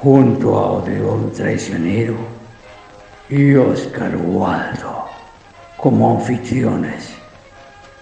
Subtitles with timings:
[0.00, 2.14] junto a Odeón Traicionero
[3.28, 5.06] y Oscar Waldo
[5.76, 7.14] como anfitriones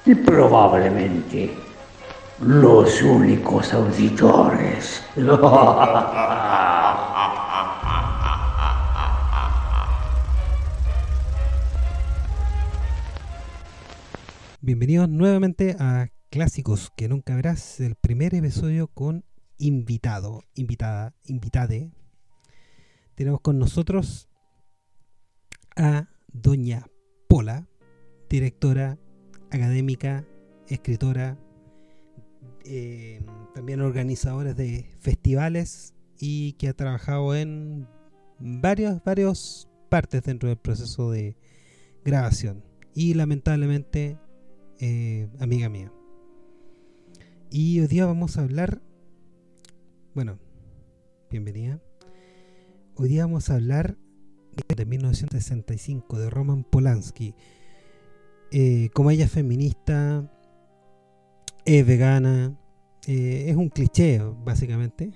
[0.05, 1.55] y probablemente
[2.41, 5.03] los únicos auditores.
[14.61, 19.25] Bienvenidos nuevamente a Clásicos que nunca verás, el primer episodio con
[19.59, 21.93] invitado, invitada, invitade.
[23.15, 24.29] Tenemos con nosotros
[25.77, 26.87] a doña
[27.29, 27.69] Pola,
[28.29, 28.99] directora
[29.51, 30.27] académica,
[30.69, 31.39] escritora,
[32.65, 37.87] eh, también organizadora de festivales y que ha trabajado en
[38.39, 41.37] varios, varios partes dentro del proceso de
[42.05, 42.65] grabación.
[42.95, 44.19] Y lamentablemente,
[44.79, 45.93] eh, amiga mía.
[47.51, 48.83] Y hoy día vamos a hablar
[50.17, 50.39] bueno,
[51.31, 51.79] bienvenida.
[52.95, 53.99] Hoy día vamos a hablar
[54.75, 57.35] de 1965 de Roman Polanski.
[58.51, 60.33] Eh, como ella es feminista,
[61.67, 62.59] es vegana,
[63.07, 65.13] eh, es un cliché básicamente.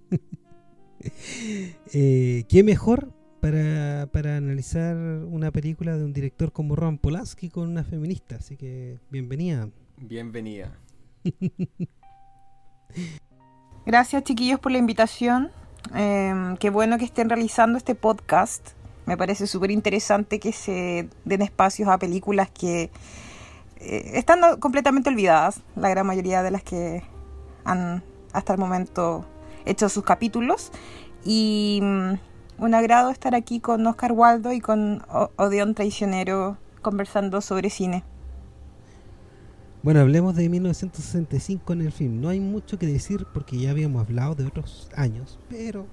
[1.92, 3.12] eh, ¿Qué mejor
[3.42, 8.36] para, para, analizar una película de un director como Roman Polanski con una feminista?
[8.36, 9.68] Así que bienvenida.
[9.98, 10.80] Bienvenida.
[13.84, 15.50] Gracias chiquillos por la invitación.
[15.96, 18.70] Eh, qué bueno que estén realizando este podcast.
[19.06, 22.92] Me parece súper interesante que se den espacios a películas que
[23.78, 27.02] eh, están completamente olvidadas, la gran mayoría de las que
[27.64, 29.26] han hasta el momento
[29.64, 30.70] hecho sus capítulos.
[31.24, 32.18] Y um,
[32.58, 35.04] un agrado estar aquí con Oscar Waldo y con
[35.36, 38.04] Odeón Traicionero conversando sobre cine.
[39.82, 42.20] Bueno, hablemos de 1965 en el film.
[42.20, 45.88] No hay mucho que decir porque ya habíamos hablado de otros años, pero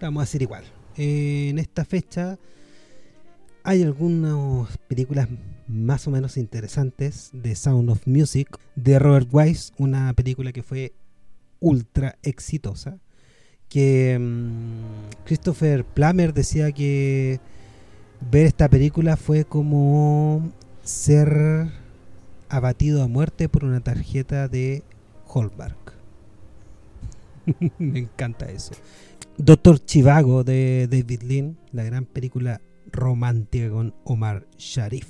[0.00, 0.64] vamos a hacer igual.
[0.96, 2.40] Eh, en esta fecha
[3.62, 5.28] hay algunas películas
[5.68, 10.92] más o menos interesantes de Sound of Music de Robert Wise, una película que fue
[11.60, 12.98] ultra exitosa.
[13.68, 14.80] Que um,
[15.24, 17.38] Christopher Plummer decía que
[18.28, 20.50] ver esta película fue como
[20.82, 21.70] ser
[22.50, 24.82] abatido a muerte por una tarjeta de
[25.32, 25.94] Hallmark.
[27.78, 28.72] Me encanta eso.
[29.38, 32.60] Doctor Chivago de David Lean, la gran película
[32.92, 35.06] romántica con Omar Sharif.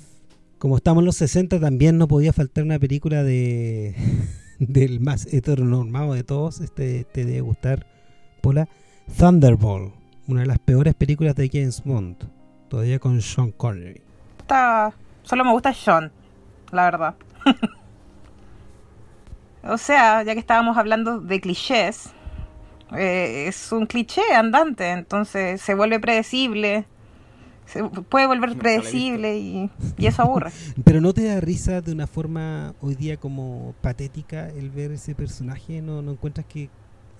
[0.57, 3.95] Como estamos en los 60, también no podía faltar una película de
[4.59, 6.61] del más heteronormado de todos.
[6.61, 7.87] Este te debe gustar,
[8.41, 8.69] Pola.
[9.17, 9.91] Thunderball,
[10.27, 12.15] una de las peores películas de James Bond,
[12.69, 14.01] todavía con Sean Connery.
[14.39, 14.93] Está,
[15.23, 16.11] solo me gusta Sean,
[16.71, 17.15] la verdad.
[19.63, 22.11] o sea, ya que estábamos hablando de clichés,
[22.97, 26.85] eh, es un cliché andante, entonces se vuelve predecible.
[27.65, 30.51] Se puede volver predecible y, y, eso aburre.
[30.83, 35.15] Pero no te da risa de una forma hoy día como patética el ver ese
[35.15, 36.69] personaje, ¿no, no encuentras que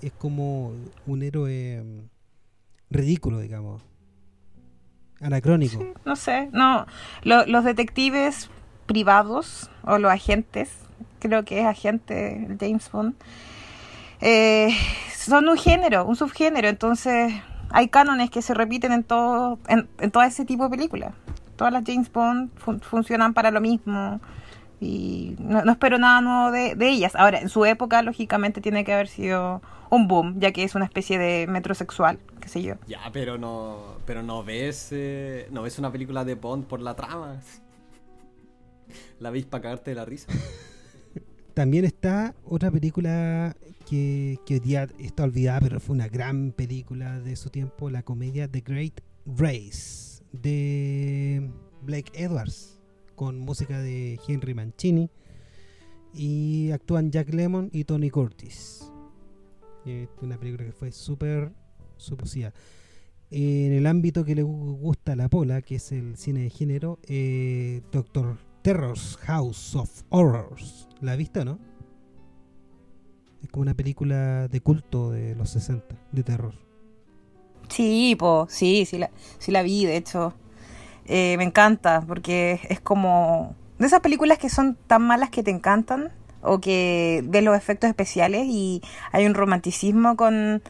[0.01, 0.73] es como
[1.05, 1.99] un héroe mm,
[2.89, 3.81] ridículo, digamos?
[5.21, 5.79] Anacrónico.
[5.79, 6.85] Sí, no sé, no.
[7.23, 8.49] Lo, los detectives
[8.91, 10.69] privados o los agentes,
[11.19, 13.15] creo que es agente James Bond,
[14.19, 14.69] eh,
[15.15, 17.33] son un género, un subgénero, entonces
[17.69, 21.13] hay cánones que se repiten en todo, en, en todo ese tipo de películas.
[21.55, 24.19] Todas las James Bond fun funcionan para lo mismo
[24.81, 27.15] y no, espero nada nuevo de, de, ellas.
[27.15, 30.85] Ahora, en su época, lógicamente, tiene que haber sido un boom, ya que es una
[30.85, 32.75] especie de metrosexual, qué sé yo.
[32.87, 36.95] Ya, pero no, pero no ves, eh, no ves una película de Bond por la
[36.95, 37.39] trama.
[39.21, 40.27] ¿La veis para cagarte de la risa?
[41.53, 43.55] También está otra película
[43.87, 48.01] que, que hoy día está olvidada, pero fue una gran película de su tiempo, la
[48.01, 51.51] comedia The Great Race, de
[51.83, 52.79] Blake Edwards,
[53.13, 55.11] con música de Henry Mancini,
[56.15, 58.91] y actúan Jack Lemmon y Tony Curtis.
[59.85, 61.51] Es una película que fue súper,
[61.95, 62.53] súper
[63.29, 66.97] En el ámbito que le gusta a la pola, que es el cine de género,
[67.07, 70.87] eh, Doctor Terror's House of Horrors.
[71.01, 71.59] ¿La has visto, no?
[73.43, 76.53] Es como una película de culto de los 60, de terror.
[77.69, 79.09] Sí, po, sí, sí la,
[79.39, 80.33] sí la vi, de hecho.
[81.05, 85.49] Eh, me encanta, porque es como de esas películas que son tan malas que te
[85.49, 86.11] encantan,
[86.43, 88.81] o que ves los efectos especiales y
[89.11, 90.61] hay un romanticismo con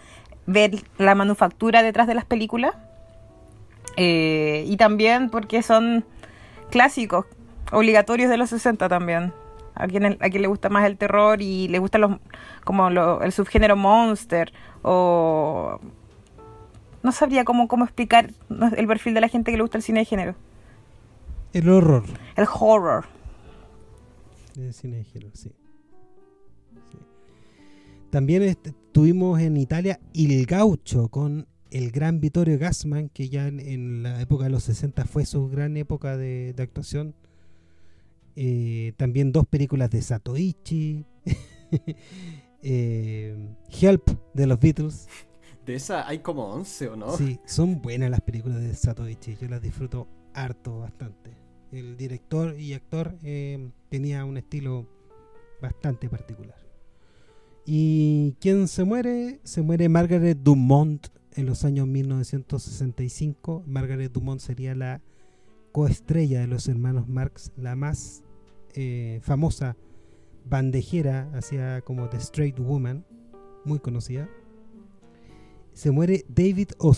[0.45, 2.75] ver la manufactura detrás de las películas.
[3.97, 6.05] Eh, y también porque son
[6.69, 7.25] clásicos,
[7.71, 9.33] obligatorios de los 60 también.
[9.73, 12.17] A quien, a quien le gusta más el terror y le gusta los,
[12.63, 14.51] como el subgénero monster
[14.81, 15.79] o...
[17.03, 18.29] No sabría cómo, cómo explicar
[18.77, 20.35] el perfil de la gente que le gusta el cine de género.
[21.51, 22.03] El horror.
[22.35, 23.05] El horror.
[24.55, 25.51] El cine de género, sí.
[28.11, 34.21] También estuvimos en Italia Il Gaucho con el gran Vittorio Gassman, que ya en, la
[34.21, 37.15] época de los 60 fue su gran época de, actuación.
[38.35, 41.05] Eh, también dos películas de Satoichi.
[42.61, 45.07] eh, Help de los Beatles.
[45.65, 47.17] De esa hay como 11 o no?
[47.17, 49.35] Sí, son buenas las películas de Satoichi.
[49.39, 51.31] Yo las disfruto harto, bastante.
[51.71, 54.87] El director y actor eh, tenía un estilo
[55.61, 56.57] bastante particular.
[57.65, 59.39] ¿Y quién se muere?
[59.43, 63.63] Se muere Margaret Dumont en los años 1965.
[63.65, 65.01] Margaret Dumont sería la
[65.71, 68.23] coestrella de los hermanos Marx, la más
[68.73, 69.77] eh, famosa
[70.45, 73.05] bandejera hacia como The Straight Woman,
[73.65, 74.29] muy conocida.
[75.73, 76.93] Se muere David O.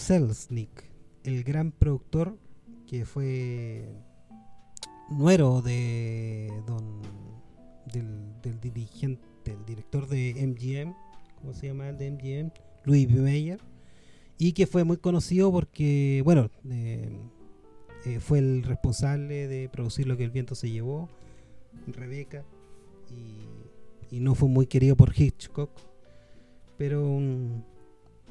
[1.23, 2.37] el gran productor
[2.87, 3.89] que fue
[5.09, 7.01] nuero de don,
[7.91, 10.93] del dirigente el director de MGM,
[11.39, 12.51] ¿cómo se llama el de MGM?
[12.85, 13.21] Louis B.
[13.21, 13.59] Mayer,
[14.37, 17.17] y que fue muy conocido porque, bueno, eh,
[18.05, 21.09] eh, fue el responsable de producir lo que el viento se llevó,
[21.87, 22.43] Rebeca,
[23.09, 25.71] y, no fue muy querido por Hitchcock,
[26.77, 27.65] pero un,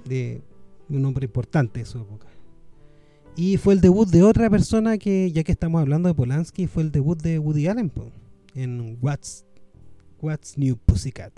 [0.05, 0.41] de,
[0.89, 2.29] un hombre importante de su época.
[3.35, 6.85] Y fue el debut de otra persona que, ya que estamos hablando de Polanski, fue
[6.85, 7.91] el debut de Woody Allen
[8.55, 9.45] en What's
[10.21, 11.33] What's New Pussycat.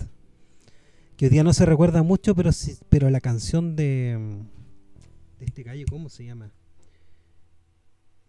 [1.17, 2.51] Que hoy día no se recuerda mucho, pero
[2.91, 4.43] pero la canción de,
[5.39, 6.53] de este gallo, ¿cómo se llama?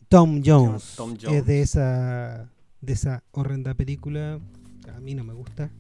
[0.08, 0.98] Tom Jones,
[1.30, 4.40] Es de esa, de esa horrenda película.
[4.96, 5.72] A mí no me gusta.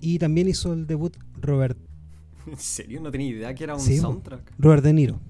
[0.00, 1.78] Y también hizo el debut Robert.
[2.46, 3.00] ¿En serio?
[3.00, 4.54] No tenía idea que era un soundtrack.
[4.58, 5.20] Robert De Niro.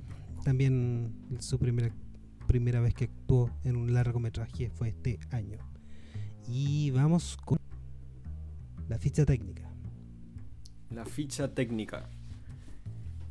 [0.45, 1.91] También su primera,
[2.47, 5.59] primera vez que actuó en un largometraje fue este año.
[6.49, 7.59] Y vamos con
[8.89, 9.71] la ficha técnica.
[10.91, 12.09] La ficha técnica.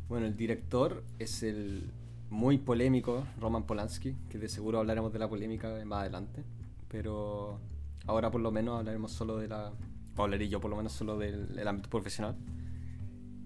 [0.08, 1.92] Bueno, el director es el
[2.30, 6.44] muy polémico Roman Polanski, que de seguro hablaremos de la polémica más adelante.
[6.88, 7.60] Pero
[8.06, 9.74] ahora por lo menos hablaremos solo de la...
[10.16, 12.36] O hablaré yo por lo menos solo del ámbito profesional.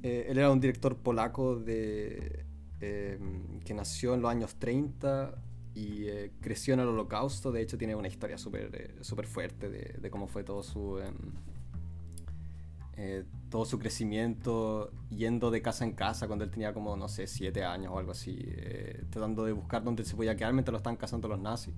[0.04, 2.46] Eh, él era un director polaco de,
[2.80, 5.36] em, que nació en los años 30
[5.76, 7.52] y eh, creció en el holocausto.
[7.52, 11.14] De hecho tiene una historia súper eh, fuerte de, de, cómo fue todo su em,
[13.04, 17.26] eh, todo su crecimiento yendo de casa en casa cuando él tenía como, no sé,
[17.26, 20.78] siete años o algo así, eh, tratando de buscar dónde se podía quedar mientras lo
[20.78, 21.74] estaban cazando los nazis.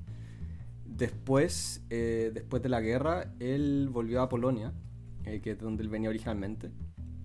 [0.86, 4.74] Después, eh, después de la guerra, él volvió a Polonia,
[5.24, 6.72] que es donde él venía originalmente,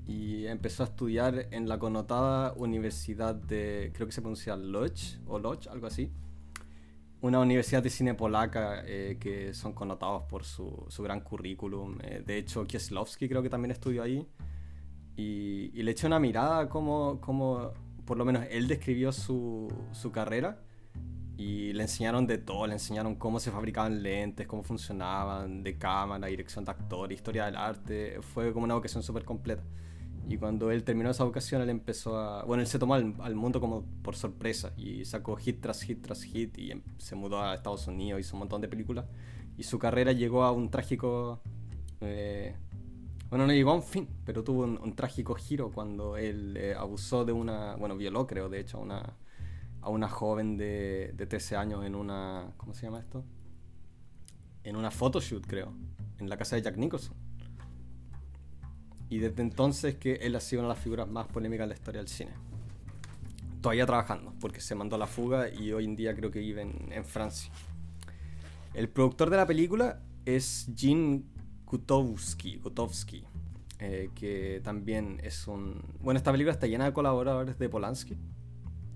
[0.07, 5.41] y empezó a estudiar en la connotada universidad de, creo que se pronuncia Lodz o
[5.41, 6.13] Lodz, algo así,
[7.21, 11.99] una universidad de cine polaca eh, que son connotados por su, su gran currículum.
[12.03, 14.27] Eh, de hecho, Kieslowski creo que también estudió ahí.
[15.17, 17.73] Y, le eché una mirada como, como,
[18.05, 20.61] por lo menos él describió su, su, carrera.
[21.37, 26.27] Y le enseñaron de todo, le enseñaron cómo se fabricaban lentes, cómo funcionaban, de cámara,
[26.29, 28.19] dirección de actor, historia del arte.
[28.23, 29.63] Fue como una vocación súper completa.
[30.29, 32.45] Y cuando él terminó esa vocación, él empezó a...
[32.45, 36.23] Bueno, él se tomó al, mundo como por sorpresa y sacó hit tras hit tras
[36.23, 39.07] hit y em, se mudó a Estados Unidos, hizo un montón de películas.
[39.57, 41.41] Y su carrera llegó a un trágico...
[42.03, 42.55] Eh,
[43.31, 47.25] bueno, no llegó a un fin, pero tuvo un, trágico giro cuando él eh, abusó
[47.25, 47.77] de una...
[47.77, 49.17] Bueno, violó creo, de hecho, a una,
[49.81, 52.53] a una joven de, de 13 años en una...
[52.59, 53.25] ¿Cómo se llama esto?
[54.63, 55.73] En una photoshoot, creo.
[56.19, 57.28] En la casa de Jack Nicholson.
[59.11, 61.75] Y desde entonces que él ha sido una de las figuras más polémicas de la
[61.75, 62.33] historia del cine.
[63.63, 66.63] Todavía trabajando, porque se mandó a la fuga y hoy en día creo que vive
[66.63, 67.51] en, Francia.
[68.75, 71.25] El productor de la película es Jean
[71.65, 72.61] Gutowski,
[73.81, 75.83] eh, que también es un...
[76.01, 78.17] Bueno, esta película está llena de colaboradores de Polanski.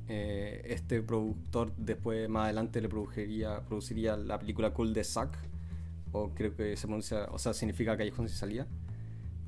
[0.09, 5.37] Eh, este productor después, más adelante, le produciría, produciría la película Cool de Sac,
[6.12, 8.66] o creo que se pronuncia, o sea, significa Callejón sin salida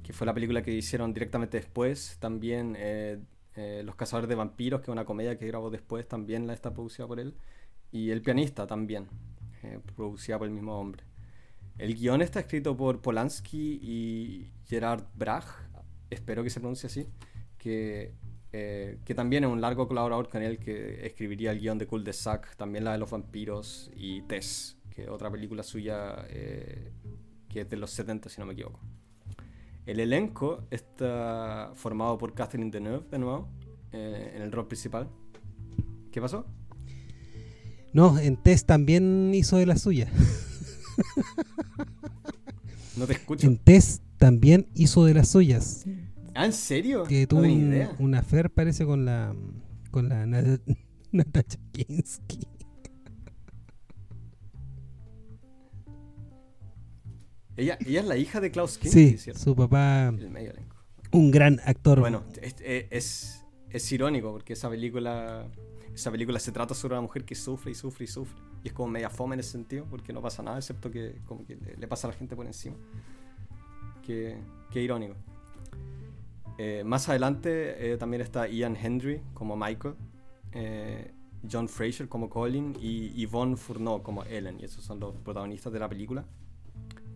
[0.04, 2.18] que fue la película que hicieron directamente después.
[2.20, 3.18] También eh,
[3.56, 6.72] Eh, Los Cazadores de Vampiros, que es una comedia que grabó después, también la está
[6.72, 7.34] producida por él.
[7.92, 9.08] Y El Pianista también,
[9.62, 11.04] eh, producida por el mismo hombre.
[11.78, 15.46] El guion está escrito por Polanski y Gerard Brach,
[16.10, 17.06] espero que se pronuncie así,
[17.58, 18.14] que,
[18.52, 22.04] eh, que también es un largo colaborador con él que escribiría el guion de Cul
[22.04, 26.26] de Sac, también la de los vampiros y Tess, que otra película suya
[27.48, 28.80] que es de los 70 si no me equivoco.
[29.86, 33.48] El elenco está formado por Catherine Deneuve, de nuevo,
[33.92, 35.08] eh, en el rol principal.
[36.10, 36.46] ¿Qué pasó?
[37.92, 40.10] No, en Tess también hizo de la suya.
[42.96, 43.46] no te escucho.
[43.46, 45.84] En Tess también hizo de las suyas.
[46.34, 47.04] ¿Ah, en serio?
[47.04, 47.42] Que tuvo
[47.98, 49.34] una fer parece con la
[49.90, 50.26] con la
[51.12, 52.53] Natasha Kinski.
[57.56, 60.12] Ella, ella es la hija de Klaus Kinski, sí, su papá,
[61.12, 62.00] un gran actor.
[62.00, 65.46] Bueno, es, es, irónico porque esa película,
[65.94, 68.36] esa película se trata sobre una mujer que sufre y sufre y sufre.
[68.64, 71.46] Y es como media fome en ese sentido porque no pasa nada excepto que, como
[71.46, 72.76] que le, pasa a la gente por encima.
[74.02, 74.36] Qué,
[74.72, 75.14] qué irónico.
[76.58, 79.94] Eh, más adelante eh, también está Ian Hendry como Michael,
[80.52, 81.12] eh,
[81.50, 84.58] John Fraser como Colin y Yvonne Fourneau como Ellen.
[84.58, 86.24] Y esos son los protagonistas de la película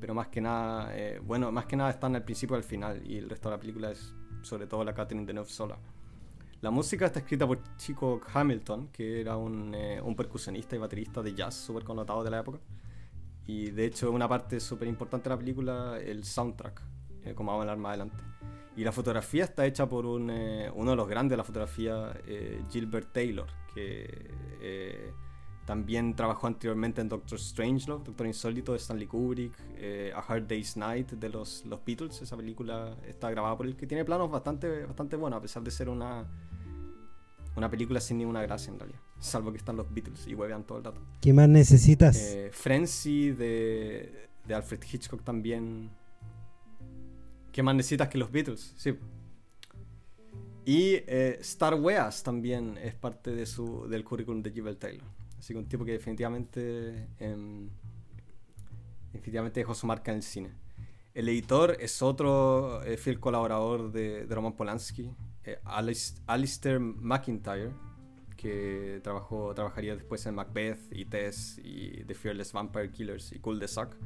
[0.00, 3.02] pero más que nada, eh, bueno, más que nada están al principio y al final,
[3.04, 5.78] y el resto de la película es sobre todo la Catherine Deneuve sola.
[6.60, 11.22] La música está escrita por Chico Hamilton, que era un, eh, un percusionista y baterista
[11.22, 12.58] de jazz súper connotado de la época.
[13.46, 16.82] Y de hecho, una parte súper importante de la película, el soundtrack,
[17.24, 18.22] eh, como vamos a hablar más adelante.
[18.76, 22.12] Y la fotografía está hecha por un, uno de los grandes de la fotografía,
[22.70, 25.10] Gilbert Taylor, que
[25.68, 30.78] también trabajó anteriormente en Doctor Strangelove, Doctor Insólito de Stanley Kubrick, eh, A Hard Day's
[30.78, 32.22] Night de los, los Beatles.
[32.22, 35.70] Esa película está grabada por él, que tiene planos bastante, bastante buenos, a pesar de
[35.70, 36.26] ser una,
[37.54, 39.00] una película sin ninguna gracia en realidad.
[39.18, 41.02] Salvo que están los Beatles y huevean todo el rato.
[41.20, 42.16] ¿Qué más necesitas?
[42.16, 45.90] Eh, Frenzy de, de Alfred Hitchcock también.
[47.52, 48.72] ¿Qué más necesitas que los Beatles?
[48.74, 48.96] Sí.
[50.64, 55.17] Y eh, Star Wars también es parte de su, del currículum de Gilbert Taylor.
[55.38, 57.68] Así que un tipo que definitivamente, em,
[59.12, 60.50] definitivamente dejó su marca en el cine.
[61.14, 65.10] El editor es otro eh, fiel colaborador de, Roman Polanski,
[65.44, 65.58] eh,
[66.26, 67.72] Alistair McIntyre,
[68.36, 73.58] que trabajó, trabajaría después en Macbeth y Tess y The Fearless Vampire Killers y Cool
[73.58, 73.96] the Suck.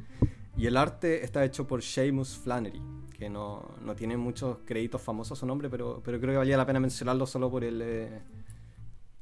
[0.57, 2.83] Y el arte está hecho por Seamus Flannery,
[3.19, 6.57] que no, no tiene muchos créditos famosos a su nombre, pero, pero creo que valía
[6.57, 8.23] la pena mencionarlo solo por el, eh,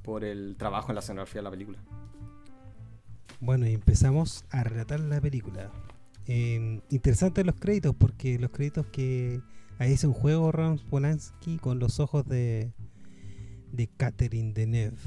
[0.02, 1.78] por el trabajo en la escenografía de la película.
[3.40, 5.71] Bueno, y empezamos a relatar la película.
[6.26, 9.40] Eh, interesante los créditos, porque los créditos que
[9.78, 12.73] ahí es un juego Rams Polanski con los ojos de,
[13.73, 14.99] de Catherine Deneuve.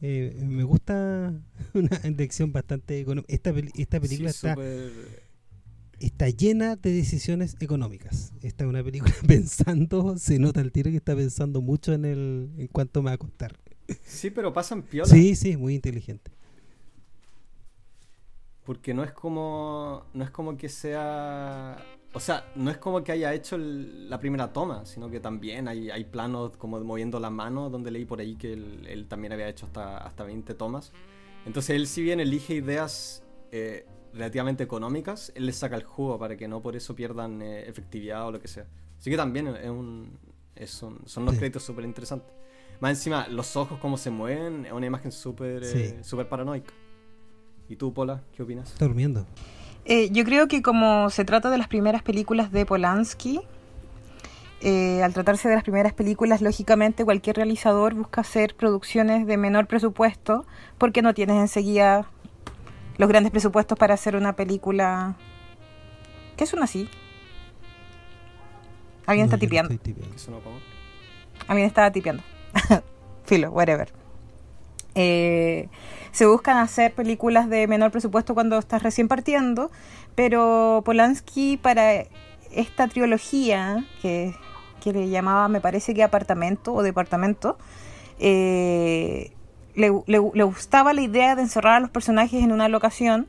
[0.00, 1.32] Eh, me gusta
[1.74, 3.32] una dirección bastante económica.
[3.32, 4.56] Esta, esta película está,
[5.98, 8.32] está llena de decisiones económicas.
[8.42, 12.50] Esta es una película pensando, se nota el tiro que está pensando mucho en el
[12.56, 13.58] en cuánto me va a costar.
[14.04, 15.08] Sí, pero pasan piola.
[15.08, 16.30] Sí, sí, muy inteligente.
[18.64, 20.04] Porque no es como.
[20.14, 21.76] No es como que sea.
[22.14, 25.90] O sea, no es como que haya hecho la primera toma, sino que también hay,
[25.90, 29.66] hay planos como moviendo la mano, donde leí por ahí que él, también había hecho
[29.66, 30.92] hasta, hasta 20 tomas.
[31.44, 36.36] Entonces él si bien elige ideas eh, relativamente económicas, él les saca el jugo para
[36.36, 38.66] que no por eso pierdan eh, efectividad o lo que sea.
[38.98, 40.16] Así que también es un,
[40.54, 42.32] es un, son unos créditos súper interesantes.
[42.80, 46.72] Más encima, los ojos como se mueven, es una imagen súper eh, super paranoica.
[47.68, 48.72] ¿Y tú, Pola, qué opinas?
[48.72, 49.26] Está durmiendo.
[49.84, 53.40] Eh, yo creo que como se trata de las primeras películas de Polanski,
[54.60, 59.66] eh, al tratarse de las primeras películas, lógicamente cualquier realizador busca hacer producciones de menor
[59.66, 60.46] presupuesto
[60.78, 62.08] porque no tienes enseguida
[62.96, 65.16] los grandes presupuestos para hacer una película...
[66.36, 66.88] ¿Qué son así?
[69.06, 69.74] ¿Alguien está tipeando?
[71.46, 72.22] Alguien estaba tipeando.
[73.24, 73.88] Filo, whatever.
[74.94, 75.68] Eh,
[76.12, 79.70] se buscan hacer películas de menor presupuesto cuando estás recién partiendo,
[80.14, 82.04] pero Polanski para
[82.52, 84.34] esta trilogía, que,
[84.84, 87.58] le llamaba, me parece que apartamento o departamento,
[88.20, 89.32] eh,
[89.74, 93.26] le, gustaba la idea de encerrar a los personajes en una locación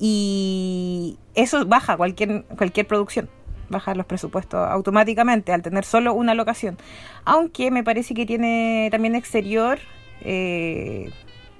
[0.00, 3.28] y eso baja cualquier, cualquier producción
[3.70, 6.76] bajar los presupuestos automáticamente al tener solo una locación.
[7.24, 9.78] Aunque me parece que tiene también exterior
[10.20, 11.10] eh,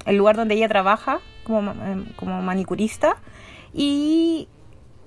[0.04, 3.16] el lugar donde ella trabaja como, em, como manicurista
[3.72, 4.48] y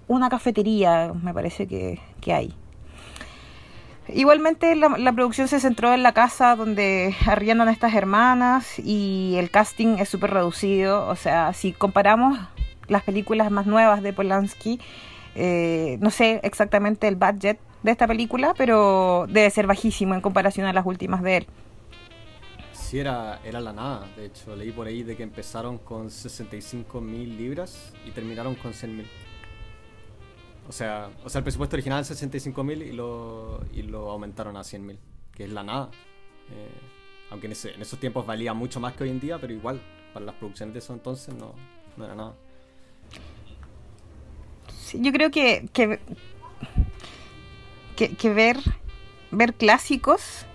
[0.08, 2.54] una cafetería, me parece que, hay.
[4.10, 9.50] Igualmente la, la, producción se centró en la casa donde arriendan estas hermanas y el
[9.50, 11.08] casting es súper reducido.
[11.08, 12.38] O sea, si comparamos
[12.88, 14.80] las películas más nuevas de Polanski,
[15.36, 20.66] eh, no sé exactamente el budget de esta película, pero debe ser bajísimo en comparación
[20.66, 21.48] a las últimas de él.
[22.72, 24.08] Sí, era, era la nada.
[24.16, 28.74] De hecho, leí por ahí de que empezaron con 65 mil libras y terminaron con
[28.74, 29.08] 100 mil.
[30.68, 34.56] O sea, o sea, el presupuesto original es 65 mil y lo, y lo aumentaron
[34.56, 35.00] a 100 mil,
[35.34, 35.90] que es la nada.
[36.52, 36.70] Eh,
[37.32, 39.82] aunque en, ese, en, esos tiempos valía mucho más que hoy en día, pero igual,
[40.14, 41.54] para las producciones de eso entonces no,
[41.98, 42.36] no era nada.
[44.94, 46.00] Yo creo que, que,
[47.96, 48.58] que, ver,
[49.32, 50.46] ver clásicos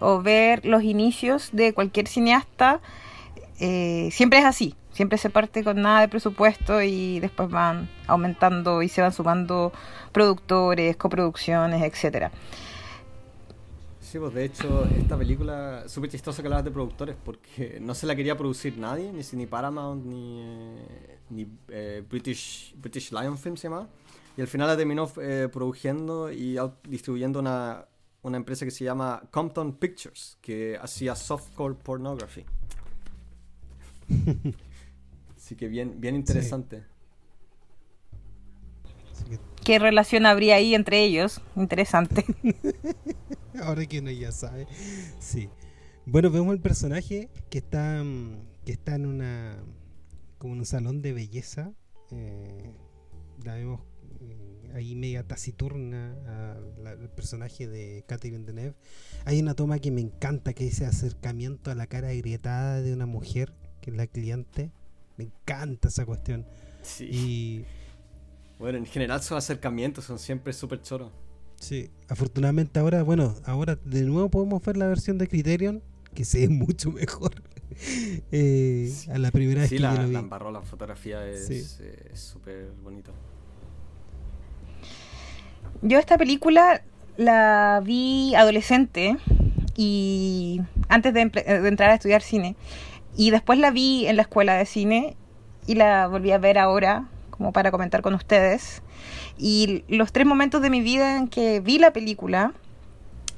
[0.00, 2.80] o ver los inicios de cualquier cineasta
[3.60, 4.74] eh, siempre es así.
[4.92, 9.72] Siempre se parte con nada de presupuesto y después van aumentando y se van sumando
[10.12, 12.30] productores, coproducciones, etcétera.
[14.14, 18.06] Sí, pues de hecho, esta película, súper chistosa que hablabas de productores, porque no se
[18.06, 23.56] la quería producir nadie, ni, ni Paramount, ni, eh, ni eh, British, British Lion Film
[23.56, 23.88] se llama.
[24.36, 26.56] Y al final la terminó eh, produciendo y
[26.88, 27.86] distribuyendo una,
[28.22, 32.44] una empresa que se llama Compton Pictures, que hacía softcore pornography.
[35.36, 36.84] Así que bien, bien interesante.
[39.64, 41.40] ¿Qué relación habría ahí entre ellos?
[41.56, 42.24] Interesante.
[43.62, 44.66] Ahora que uno ya sabe.
[45.20, 45.48] Sí.
[46.06, 48.02] Bueno, vemos el personaje que está
[48.64, 49.56] que está en una
[50.38, 51.72] como en un salón de belleza.
[52.10, 52.74] Eh,
[53.44, 53.80] la vemos
[54.20, 56.14] eh, ahí media taciturna
[56.86, 58.76] al personaje de Catherine Deneuve.
[59.24, 63.06] Hay una toma que me encanta que dice acercamiento a la cara agrietada de una
[63.06, 64.70] mujer que es la cliente
[65.16, 66.46] me encanta esa cuestión.
[66.82, 67.64] Sí.
[68.58, 71.12] Bueno, en general sus acercamientos son siempre súper choros.
[71.64, 75.82] Sí, afortunadamente ahora, bueno, ahora de nuevo podemos ver la versión de Criterion,
[76.14, 77.32] que se ve mucho mejor.
[78.32, 80.12] eh, A la primera vez que la, yo lo vi.
[80.12, 81.80] la embarró, la fotografía es
[82.12, 83.12] súper bonito.
[85.80, 86.82] Yo esta película
[87.16, 89.16] la vi adolescente
[89.74, 92.56] y antes de, de entrar a estudiar cine.
[93.16, 95.16] Y después la vi en la escuela de cine
[95.66, 98.82] y la volví a ver ahora, como para comentar con ustedes.
[99.38, 102.52] Y los tres momentos de mi vida en que vi la película,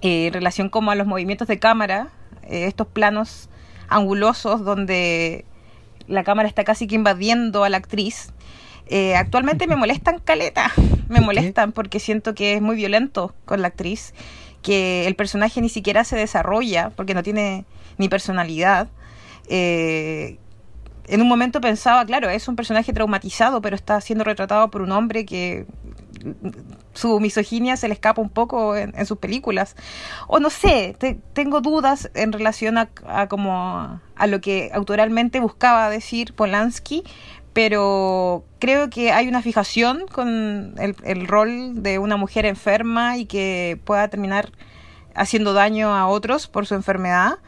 [0.03, 2.09] eh, en relación como a los movimientos de cámara,
[2.43, 3.49] eh, estos planos
[3.89, 5.45] angulosos donde
[6.07, 8.33] la cámara está casi que invadiendo a la actriz,
[8.89, 10.73] eh, actualmente me molestan caleta,
[11.09, 14.15] me molestan porque siento que es muy violento con la actriz,
[14.63, 17.65] que el personaje ni siquiera se desarrolla porque no tiene
[17.99, 18.89] ni personalidad.
[19.49, 20.39] Eh,
[21.09, 24.93] en un momento pensaba, claro, es un personaje traumatizado, pero está siendo retratado por un
[24.93, 25.67] hombre que
[26.95, 29.77] su misoginia se le escapa un poco en, sus películas.
[30.27, 30.97] O no sé,
[31.33, 32.89] tengo dudas en relación a,
[33.29, 37.05] como a lo que autoralmente buscaba decir Polanski,
[37.53, 43.27] pero creo que hay una fijación con el, el rol de una mujer enferma y
[43.27, 44.51] que pueda terminar
[45.15, 47.39] haciendo daño a otros por su enfermedad.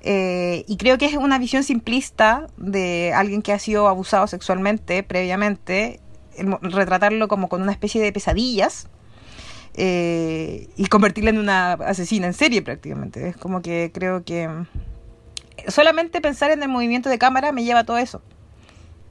[0.00, 5.02] Eh, y creo que es una visión simplista de alguien que ha sido abusado sexualmente
[5.02, 6.00] previamente,
[6.62, 8.88] retratarlo como con una especie de pesadillas
[9.74, 13.28] eh, y convertirla en una asesina en serie prácticamente.
[13.28, 14.48] Es como que creo que
[15.66, 18.22] solamente pensar en el movimiento de cámara me lleva a todo eso.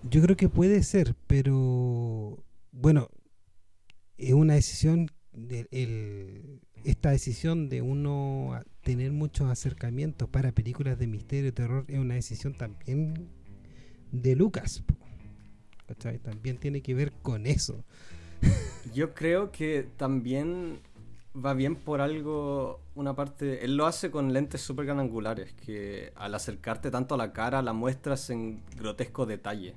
[0.10, 2.38] Yo creo que puede ser, pero
[2.72, 3.10] bueno,
[4.18, 11.50] es una decisión del esta decisión de uno tener muchos acercamientos para películas de misterio
[11.50, 13.28] y terror es una decisión también
[14.14, 14.82] de Lucas.
[16.24, 17.84] También tiene que ver con eso.
[18.94, 20.80] Yo creo que también
[21.36, 26.14] va bien por algo, una parte, él lo hace con lentes súper gran angulares, que
[26.16, 29.76] al acercarte tanto a la cara la muestras en grotesco detalle.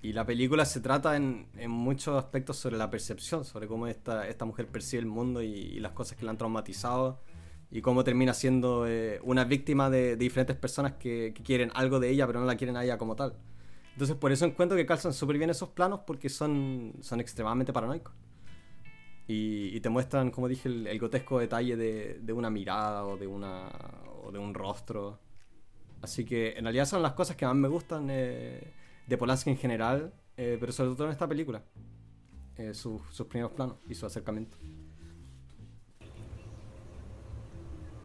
[0.00, 4.26] Y la película se trata en, en, muchos aspectos sobre la percepción, sobre cómo esta,
[4.26, 7.20] esta mujer percibe el mundo y, las cosas que la han traumatizado
[7.70, 12.26] y cómo termina siendo eh, una víctima de, diferentes personas que, quieren algo de ella
[12.26, 13.34] pero no la quieren a ella como tal.
[13.92, 18.14] Entonces por eso encuentro que calzan súper bien esos planos porque son, son extremadamente paranoicos.
[19.30, 23.68] Y, te muestran, como dije, el, grotesco detalle de, de, una mirada o de, una,
[24.24, 25.18] o de un rostro.
[26.00, 28.06] Así que en realidad son las cosas que más me gustan.
[28.08, 28.72] Eh,
[29.08, 31.62] de Polanski en general, eh, pero sobre todo en esta película.
[32.56, 34.58] Eh, sus primeros planos y su acercamiento.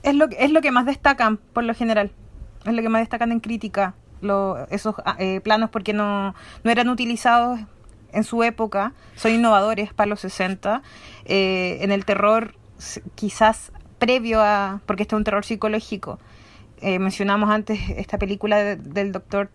[0.03, 2.11] Es lo, es lo que más destacan, por lo general.
[2.65, 3.95] Es lo que más destacan en crítica,
[4.69, 7.59] esos ah, eh, planos, porque no, no eran utilizados
[8.13, 10.81] en su época, son innovadores para los 60.
[11.25, 12.53] en el terror
[13.15, 16.19] quizás previo a, porque este es un terror psicológico.
[16.81, 19.49] Eh, mencionamos antes esta película del doctor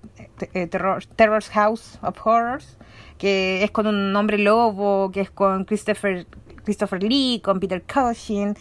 [0.54, 2.78] eh, terror, Terror's House of Horrors,
[3.18, 6.26] que es con un hombre lobo, que es con Christopher,
[6.64, 8.56] Christopher Lee, con Peter Cushing,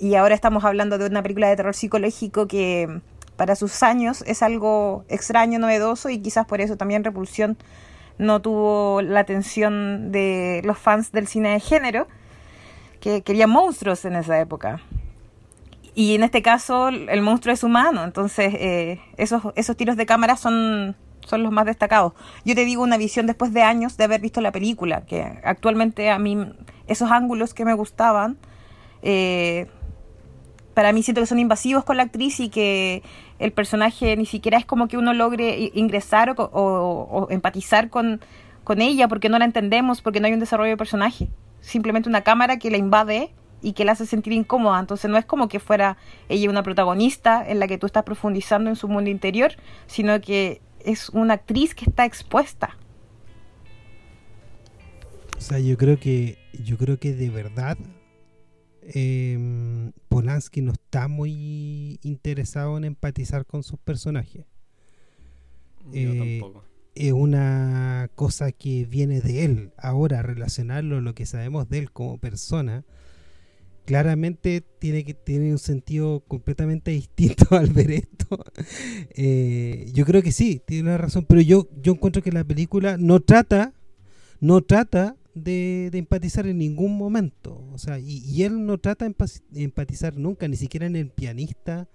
[0.00, 3.00] y ahora estamos hablando de una película de terror psicológico que
[3.36, 7.56] para sus años es algo extraño, novedoso, y quizás por eso también Repulsión
[8.18, 12.06] no tuvo la atención de los fans del cine de género,
[13.00, 14.80] que querían monstruos en esa época.
[15.94, 20.36] Y en este caso el monstruo es humano, entonces eh, esos, esos tiros de cámara
[20.36, 22.14] son, son los más destacados.
[22.44, 26.10] Yo te digo una visión después de años de haber visto la película, que actualmente
[26.10, 26.52] a mí
[26.86, 28.38] esos ángulos que me gustaban,
[29.02, 29.68] eh,
[30.74, 33.02] para mí siento que son invasivos con la actriz y que
[33.38, 38.20] el personaje ni siquiera es como que uno logre ingresar o, o empatizar con,
[38.64, 41.28] con ella porque no la entendemos, porque no hay un desarrollo de personaje.
[41.60, 43.30] Simplemente una cámara que la invade
[43.62, 44.78] y que la hace sentir incómoda.
[44.78, 45.96] Entonces no es como que fuera
[46.28, 49.52] ella una protagonista en la que tú estás profundizando en su mundo interior,
[49.86, 52.76] sino que es una actriz que está expuesta.
[55.38, 57.76] O sea, yo creo que yo creo que de verdad
[58.94, 64.44] eh, Polanski no está muy interesado en empatizar con sus personajes.
[65.86, 66.64] Yo eh, tampoco.
[66.94, 69.72] Es una cosa que viene de él.
[69.76, 72.84] Ahora, relacionarlo lo que sabemos de él como persona,
[73.84, 78.14] claramente tiene que tiene un sentido completamente distinto al ver esto.
[79.16, 82.96] Eh, yo creo que sí, tiene una razón, pero yo, yo encuentro que la película
[82.96, 83.72] no trata,
[84.40, 87.66] no trata de, empatizar en ningún momento.
[87.72, 91.88] O sea, y, él no trata de empatizar nunca, ni siquiera en el pianista.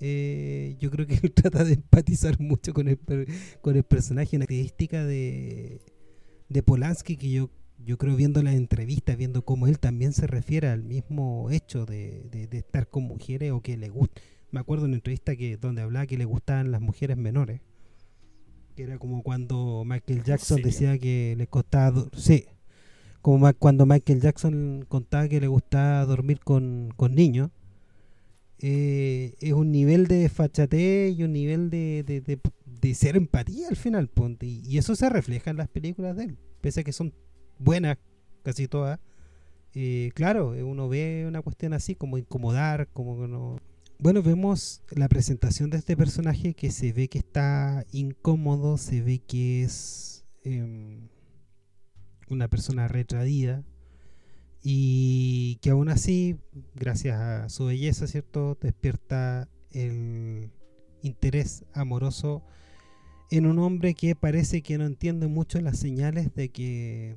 [0.00, 2.98] Eh, yo creo que él trata de empatizar mucho con el,
[3.60, 5.80] con el personaje, una característica de,
[6.48, 7.50] de Polanski que yo
[7.84, 12.22] yo creo viendo las entrevistas, viendo cómo él también se refiere al mismo hecho de,
[12.30, 14.20] de, estar con mujeres o que le gusta.
[14.50, 17.60] Me acuerdo en una entrevista que donde hablaba que le gustaban las mujeres menores.
[18.74, 22.08] Que era como cuando Michael Jackson decía que le costaba...
[22.16, 22.46] Sí,
[23.24, 27.48] como cuando Michael Jackson contaba que le gustaba dormir con, con niños.
[28.58, 33.76] Eh, es un nivel de fachatez y un nivel de, de, de, ser empatía al
[33.76, 34.10] final.
[34.42, 36.38] Y, y eso se refleja en las películas de él.
[36.60, 37.14] Pese a que son
[37.58, 37.96] buenas,
[38.42, 39.00] casi todas.
[39.72, 43.56] Eh, claro, eh, uno ve una cuestión así como incomodar, como no...
[43.98, 49.20] Bueno, vemos la presentación de este personaje que se ve que está incómodo, se ve
[49.20, 51.08] que es em,
[52.28, 53.62] una persona retraída
[54.62, 56.36] y que aún así,
[56.74, 60.50] gracias a su belleza, ¿cierto?, despierta el
[61.02, 62.42] interés amoroso
[63.30, 67.16] en un hombre que parece que no entiende mucho las señales de que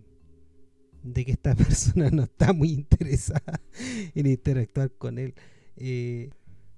[1.03, 3.61] de que esta persona no está muy interesada
[4.13, 5.33] en interactuar con él.
[5.77, 6.31] Eh,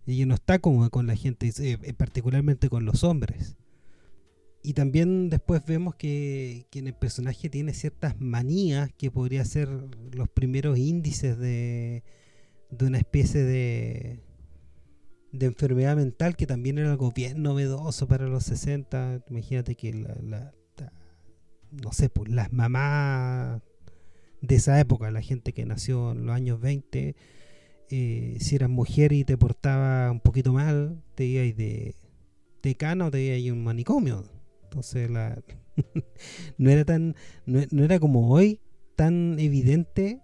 [0.05, 3.55] y no está como con la gente, eh, particularmente con los hombres.
[4.61, 9.69] Y también después vemos que, que, el personaje tiene ciertas manías que podría ser
[10.11, 12.03] los primeros índices de,
[12.69, 14.19] de una especie de,
[15.31, 19.23] de enfermedad mental que también era algo bien novedoso para los 60.
[19.29, 20.53] Imagínate que la, la
[21.71, 23.61] no sé, pues las mamás
[24.41, 27.15] de esa época, la gente que nació en los años 20,
[27.89, 31.95] eh, si eras mujer y te portaba un poquito mal, te ibas de,
[32.63, 34.38] de cana o te ibas a un manicomio.
[34.69, 35.41] Entonces la
[36.59, 37.15] no era tan
[37.47, 38.61] no, era como hoy
[38.95, 40.21] tan evidente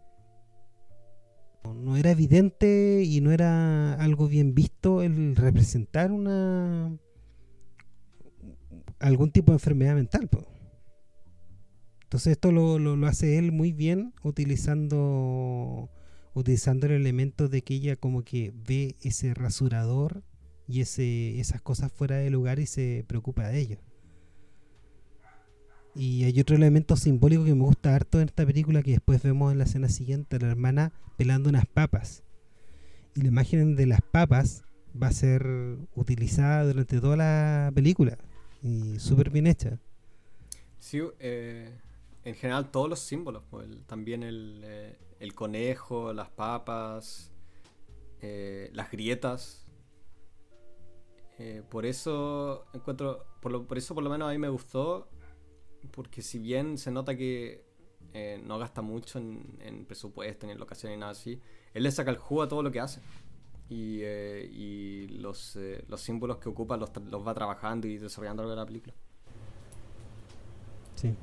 [1.64, 6.96] no era evidente y no era algo bien visto el representar una
[9.00, 10.30] algún tipo de enfermedad mental.
[12.04, 15.90] Entonces esto lo, lo, hace él muy bien utilizando
[16.36, 20.24] utilizando el elemento de que ella como que ve ese rasurador
[20.68, 23.85] y ese, esas cosas fuera de lugar y se preocupa de ello.
[25.96, 29.52] Y hay otro elemento simbólico que me gusta harto en esta película que después vemos
[29.52, 32.24] en la escena siguiente, la hermana pelando unas papas.
[33.16, 34.66] Y la imagen de las papas
[35.02, 35.48] va a ser
[35.96, 38.18] utilizada durante toda la película.
[38.62, 39.80] Y súper bien hecha.
[40.80, 41.72] Sí, eh,
[42.26, 47.32] en general todos los símbolos, pues, también eh, el, conejo, las papas,
[48.20, 49.66] eh, las grietas.
[51.38, 55.08] Eh, por eso encuentro, por, lo, por eso por lo menos a mí me gustó,
[55.91, 57.63] porque si bien se nota que
[58.43, 61.41] no gasta mucho en, presupuesto ni en locación ni nada así,
[61.74, 63.02] él le saca el jugo a todo lo que hace.
[63.67, 68.52] Y, y los, los, símbolos que ocupa los, los va trabajando y desarrollando a lo
[68.52, 68.93] de la película.
[70.95, 71.13] Sí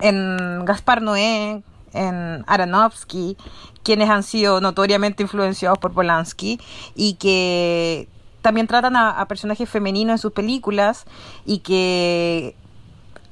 [0.00, 1.62] en Gaspar Noé,
[1.92, 3.36] en Aronofsky,
[3.82, 6.60] quienes han sido notoriamente influenciados por Polanski
[6.94, 8.08] y que
[8.42, 11.04] también tratan a, personajes femeninos en sus películas
[11.44, 12.54] y que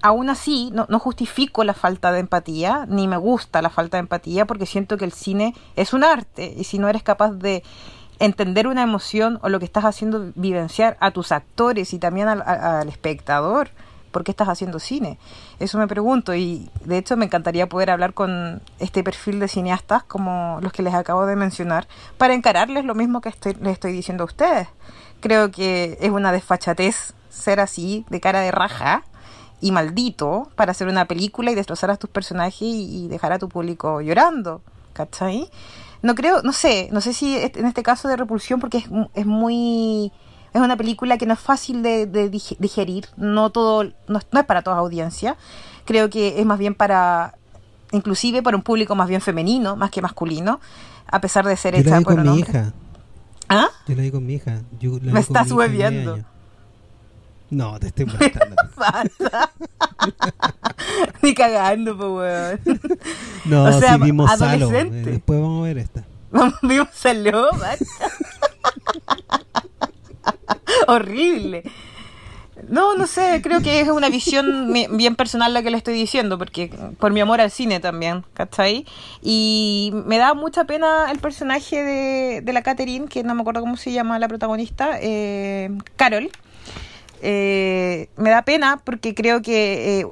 [0.05, 4.45] aún así no, justifico la falta de empatía, ni me gusta la falta de empatía,
[4.45, 7.62] porque siento que el cine es un arte y si no eres capaz de
[8.19, 12.87] entender una emoción o lo que estás haciendo vivenciar a tus actores y también al
[12.87, 13.71] espectador,
[14.12, 15.19] ¿por qué estás haciendo cine?
[15.59, 20.03] Eso me pregunto y de hecho me encantaría poder hablar con este perfil de cineastas
[20.03, 21.88] como los que les acabo de mencionar
[22.19, 24.69] para encararles lo mismo que estoy, les estoy diciendo a ustedes.
[25.21, 29.03] Creo que es una desfachatez ser así, de cara de raja
[29.64, 33.48] y maldito, para hacer una película y destrozar a tus personajes y, dejar a tu
[33.48, 34.61] público llorando,
[34.92, 35.48] ¿cachai?
[36.03, 39.24] No creo, no sé, no sé si en este caso de repulsión porque es, es
[39.24, 40.12] muy
[40.53, 44.77] es una película que no es fácil de, digerir, no todo, no, es para toda
[44.77, 45.38] audiencia.
[45.87, 47.38] Creo que es más bien para,
[47.90, 50.61] inclusive para un público más bien femenino, más que masculino,
[51.07, 52.74] a pesar de ser Yo hecha la por con mi hija.
[53.48, 53.68] ¿Ah?
[53.88, 54.61] Yo la vi con mi hija.
[55.00, 56.18] Me estás viendo.
[57.55, 58.57] No, te estoy molestando.
[61.23, 62.61] Ni cagando, pues, weón.
[63.45, 64.73] No, o sea, si vimos Salo.
[64.73, 66.05] Eh, después vamos a ver esta.
[66.62, 67.49] Vimos Salo,
[70.88, 71.62] Horrible.
[72.69, 76.38] No, no sé, creo que es una visión bien personal la que le estoy diciendo,
[76.38, 78.87] porque por mi amor al cine también, ¿cachai?
[79.23, 83.61] Y me da mucha pena el personaje de, de la Catherine, que no me acuerdo
[83.61, 86.31] cómo se llama la protagonista, eh, Carol.
[87.26, 90.06] Eh, me da pena porque creo que eh,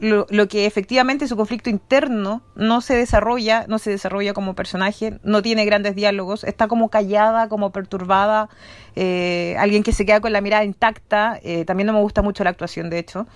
[0.00, 5.40] lo, que efectivamente su conflicto interno no se desarrolla, no se desarrolla como personaje, no
[5.40, 8.48] tiene grandes diálogos, está como callada, como perturbada,
[8.96, 12.50] eh, alguien que se queda con la mirada intacta, también no me gusta mucho la
[12.50, 13.26] actuación de hecho.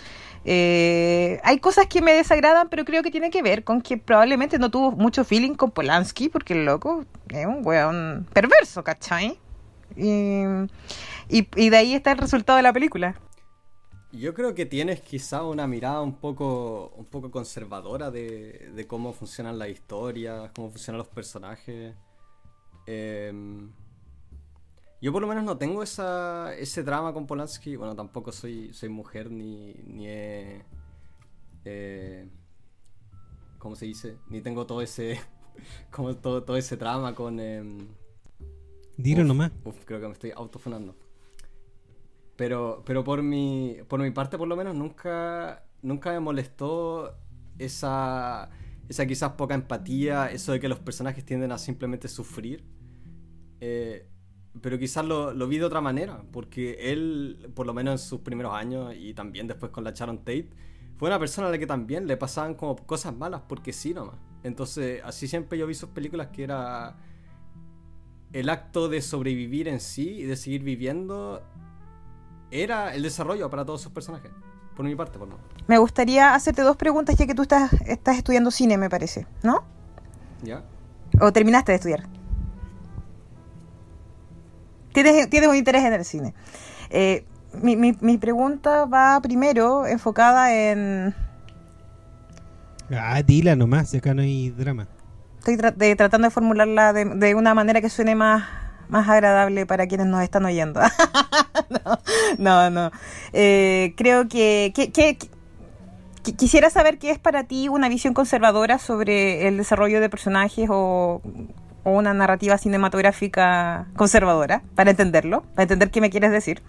[0.44, 4.58] Eh, hay cosas que me desagradan, pero creo que tiene que ver con que probablemente
[4.58, 9.38] no tuvo mucho feeling con Polanski, porque el loco es un weón perverso, ¿cachai?
[9.96, 10.44] Y,
[11.28, 13.16] y de ahí está el resultado de la película.
[14.12, 19.58] Yo creo que tienes quizá una mirada un poco, un poco conservadora de, cómo funcionan
[19.58, 21.94] las historias, cómo funcionan los personajes.
[22.86, 23.72] Em,
[25.00, 27.76] yo por lo menos no tengo esa, ese drama con Polanski.
[27.76, 30.62] Bueno, tampoco soy, soy mujer ni, ni eh,
[33.58, 34.18] ¿Cómo se dice?
[34.28, 35.18] Ni tengo todo ese...
[35.90, 37.40] como todo, todo ese drama con...
[37.40, 37.62] Eh,
[38.96, 39.52] Dilo nomás.
[39.64, 40.96] Uf, creo que me estoy autofonando.
[42.36, 47.16] Pero, pero por, mi, por mi parte, por lo menos, nunca, nunca me molestó
[47.58, 48.50] esa,
[48.88, 52.64] esa quizás poca empatía, eso de que los personajes tienden a simplemente sufrir.
[53.60, 54.08] Eh,
[54.60, 58.20] pero quizás lo, lo, vi de otra manera, porque él, por lo menos en sus
[58.20, 60.50] primeros años y también después con la Sharon Tate,
[60.96, 64.16] fue una persona a la que también le pasaban como cosas malas, porque sí nomás.
[64.42, 66.96] Entonces, así siempre yo vi sus películas que era
[68.32, 71.42] el acto de sobrevivir en sí y de seguir viviendo
[72.50, 74.30] era el desarrollo para todos sus personajes.
[74.76, 75.36] Por mi parte, por no.
[75.66, 79.64] Me gustaría hacerte dos preguntas ya que tú estás, estás estudiando cine, me parece, ¿no?
[80.42, 80.64] ¿Ya?
[81.20, 82.08] ¿O terminaste de estudiar?
[84.92, 86.34] Tienes, tienes un interés en el cine.
[86.90, 87.24] Eh,
[87.62, 91.14] mi, mi, mi, pregunta va primero enfocada en...
[92.90, 94.86] Ah, dila nomás, acá no hay drama.
[95.44, 95.56] Estoy
[95.96, 98.44] tratando de formularla de, una manera que suene más
[98.88, 100.80] más agradable para quienes nos están oyendo.
[102.38, 102.92] no, no.
[103.32, 104.72] Eh, creo que,
[106.36, 111.22] quisiera saber qué es para ti una visión conservadora sobre el desarrollo de personajes o,
[111.84, 116.62] una narrativa cinematográfica conservadora, para entenderlo, para entender qué me quieres decir.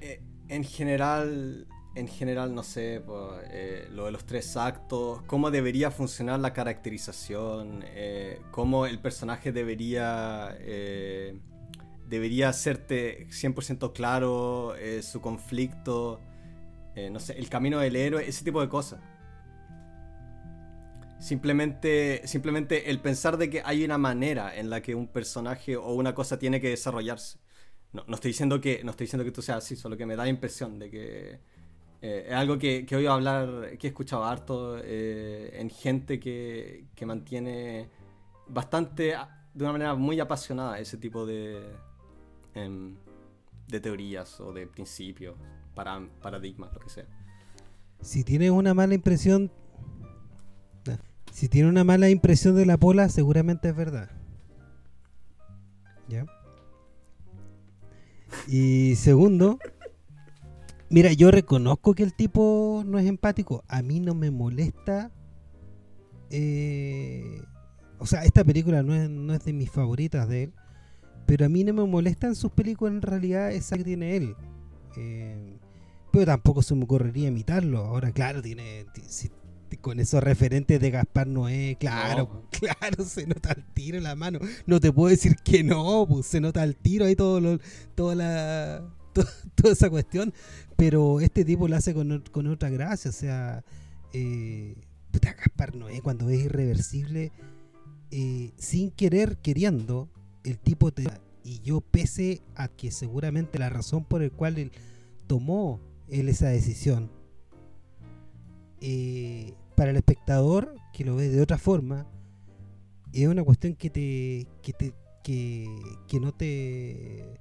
[0.00, 1.66] Eh, en general,
[1.96, 3.02] en general, no sé,
[3.50, 9.50] eh, lo de los tres actos, cómo debería funcionar la caracterización, eh, cómo el personaje
[9.50, 11.38] debería, eh,
[12.06, 16.20] debería hacerte 100% claro su conflicto,
[17.10, 19.00] no sé, el camino del héroe, ese tipo de cosas.
[21.18, 25.94] Simplemente, simplemente el pensar de que hay una manera en la que un personaje o
[25.94, 27.38] una cosa tiene que desarrollarse.
[27.92, 30.14] No, no estoy diciendo que no estoy diciendo que tú seas así, solo que me
[30.14, 31.55] da la impresión de que
[32.02, 36.20] eh, es algo que, que he oído hablar, que he escuchado harto eh, en gente
[36.20, 37.88] que, que, mantiene
[38.48, 39.14] bastante,
[39.54, 41.62] de una manera muy apasionada, ese tipo de,
[42.54, 42.96] em,
[43.68, 45.36] de teorías o de principios,
[45.74, 47.06] para, paradigmas, lo que sea.
[48.00, 49.50] Si tienes una mala impresión,
[51.32, 54.10] si tiene una mala impresión de la pola, seguramente es verdad.
[56.08, 56.24] ¿Ya?
[58.48, 59.58] Y segundo,
[60.88, 63.64] Mira, yo reconozco que el tipo no es empático.
[63.68, 65.10] A mí no me molesta.
[66.30, 67.42] Eh,
[67.98, 70.52] o sea, esta película no es, no es de mis favoritas de él.
[71.26, 74.36] Pero a mí no me molestan sus películas en realidad esa que tiene él.
[74.96, 75.58] Eh,
[76.12, 77.78] pero tampoco se me ocurriría imitarlo.
[77.78, 78.86] Ahora, claro, tiene.
[79.80, 84.38] con esos referentes de Gaspar Noé, claro, claro, se nota al tiro en la mano.
[84.66, 87.58] No te puedo decir que no, pues, se nota al tiro ahí todo lo,
[87.96, 88.96] toda la
[89.54, 90.32] toda esa cuestión,
[90.76, 93.64] pero este tipo lo hace con, con otra gracia, o sea,
[94.12, 94.76] eh,
[95.10, 97.32] puta, Gaspar Noé cuando es irreversible,
[98.10, 100.08] eh, sin querer, queriendo,
[100.44, 101.04] el tipo te...
[101.42, 104.72] Y yo pese a que seguramente la razón por la cual él
[105.28, 107.10] tomó él esa decisión,
[108.80, 112.06] eh, para el espectador que lo ve de otra forma,
[113.12, 115.66] es una cuestión que te, que te que,
[116.06, 117.40] que no te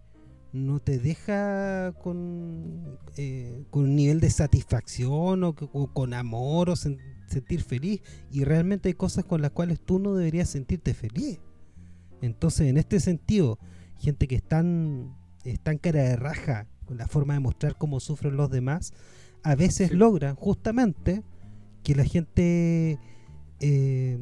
[0.56, 7.62] no te deja con, eh, con un nivel de satisfacción o, con amor o sentir
[7.62, 8.02] feliz.
[8.32, 11.40] Y realmente hay cosas con las cuales tú no deberías sentirte feliz.
[12.22, 13.60] Entonces en este sentido
[14.00, 15.16] gente que están
[15.64, 18.94] tan, cara de raja con la forma de mostrar cómo sufren los demás
[19.44, 21.24] a veces logran justamente
[21.84, 23.00] que la gente
[23.60, 24.20] eh,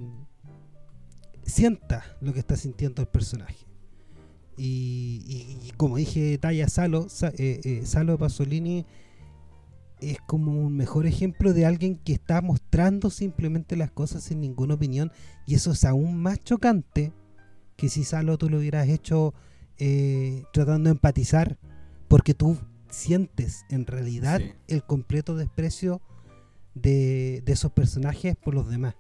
[1.44, 3.66] sienta lo que está sintiendo el personaje
[4.58, 8.86] y, como dije, Taya Salo, eh, eh, Salo Pasolini
[10.00, 14.76] es como un mejor ejemplo de alguien que está mostrando simplemente las cosas sin ninguna
[14.76, 15.12] opinión.
[15.46, 17.14] Y eso es aún más chocante
[17.76, 19.34] que si Salo tú lo hubieras hecho
[19.78, 21.58] eh, tratando de empatizar,
[22.08, 22.58] porque tú
[22.90, 26.02] sientes en realidad el completo desprecio
[26.76, 28.96] de, de, esos personajes por los demás.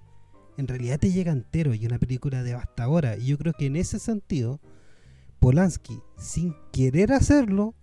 [0.57, 3.17] En realidad te llega entero y una película devastadora.
[3.17, 4.59] Y yo creo que en ese sentido
[5.43, 7.75] Polanski, sin querer hacerlo,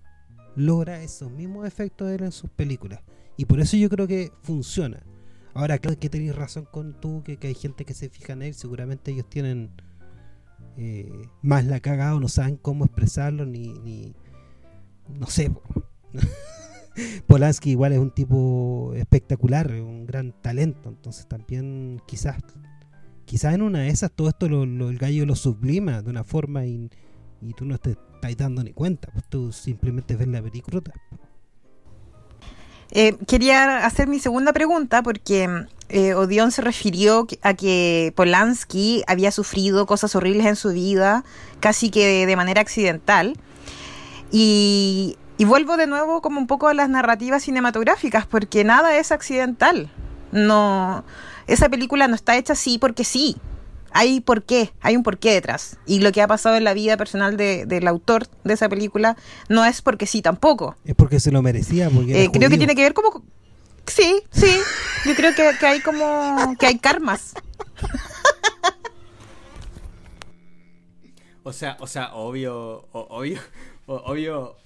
[0.57, 3.01] logra esos mismos efectos de él en sus películas.
[3.37, 5.03] Y por eso yo creo que funciona.
[5.53, 8.55] Ahora, claro que tenéis razón con tú, que, hay gente que se fija en él,
[8.55, 9.73] seguramente ellos tienen
[10.79, 14.15] eh, más la cagada o no saben cómo expresarlo, ni,
[15.19, 15.53] no sé.
[17.27, 22.43] Polanski igual es un tipo espectacular, un gran talento, entonces también quizás
[23.27, 26.65] quizás en una de esas todo esto lo, el gallo lo sublima de una forma
[27.43, 30.83] y tú no te estás dando ni cuenta, pues tú simplemente ves la película.
[32.93, 39.31] Eh, quería hacer mi segunda pregunta porque eh, Odeon se refirió a que Polanski había
[39.31, 41.25] sufrido cosas horribles en su vida,
[41.61, 43.39] casi que de, manera accidental.
[44.33, 49.13] Y, y, vuelvo de nuevo como un poco a las narrativas cinematográficas, porque nada es
[49.13, 49.91] accidental.
[50.33, 51.05] No,
[51.47, 53.37] esa película no está hecha así porque sí
[53.93, 55.79] hay por qué, hay un porqué detrás.
[55.87, 59.17] Y lo que ha pasado en la vida personal de, del autor de esa película
[59.49, 60.77] no es porque sí tampoco.
[60.85, 61.91] Es porque se lo merecía.
[61.91, 63.23] Porque eh, creo que tiene que ver como...
[63.87, 64.57] Sí, sí.
[65.05, 66.57] Yo creo que, que hay como...
[66.59, 67.35] que hay karmas.
[71.43, 73.41] O sea, o sea, obvio, obvio,
[73.87, 74.57] obvio,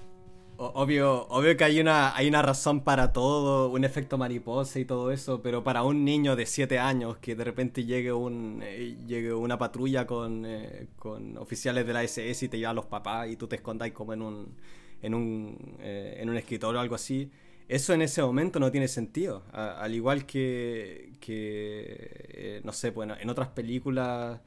[0.57, 5.11] Obvio, obvio que hay una, hay una razón para todo, un efecto mariposa y todo
[5.11, 9.35] eso, pero para un niño de 7 años que de repente llegue un eh, llegue
[9.35, 13.29] una patrulla con, eh, con oficiales de la SS y te lleva a los papás
[13.31, 14.57] y tú te escondáis como en un
[15.03, 17.31] en un, eh, en un escritorio o algo así,
[17.69, 19.43] eso en ese momento no tiene sentido.
[19.53, 24.41] al igual que, que no sé, bueno, en otras películas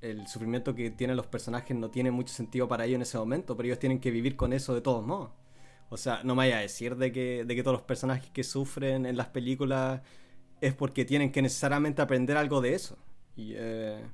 [0.00, 3.56] el sufrimiento que tienen los personajes no tiene mucho sentido para ellos en ese momento,
[3.56, 5.30] pero ellos tienen que vivir con eso de todos modos.
[5.90, 8.44] O sea, no me vaya a decir de que, de que todos los personajes que
[8.44, 10.02] sufren en las películas
[10.60, 12.98] es porque tienen que necesariamente aprender algo de eso.
[13.36, 14.04] Eh,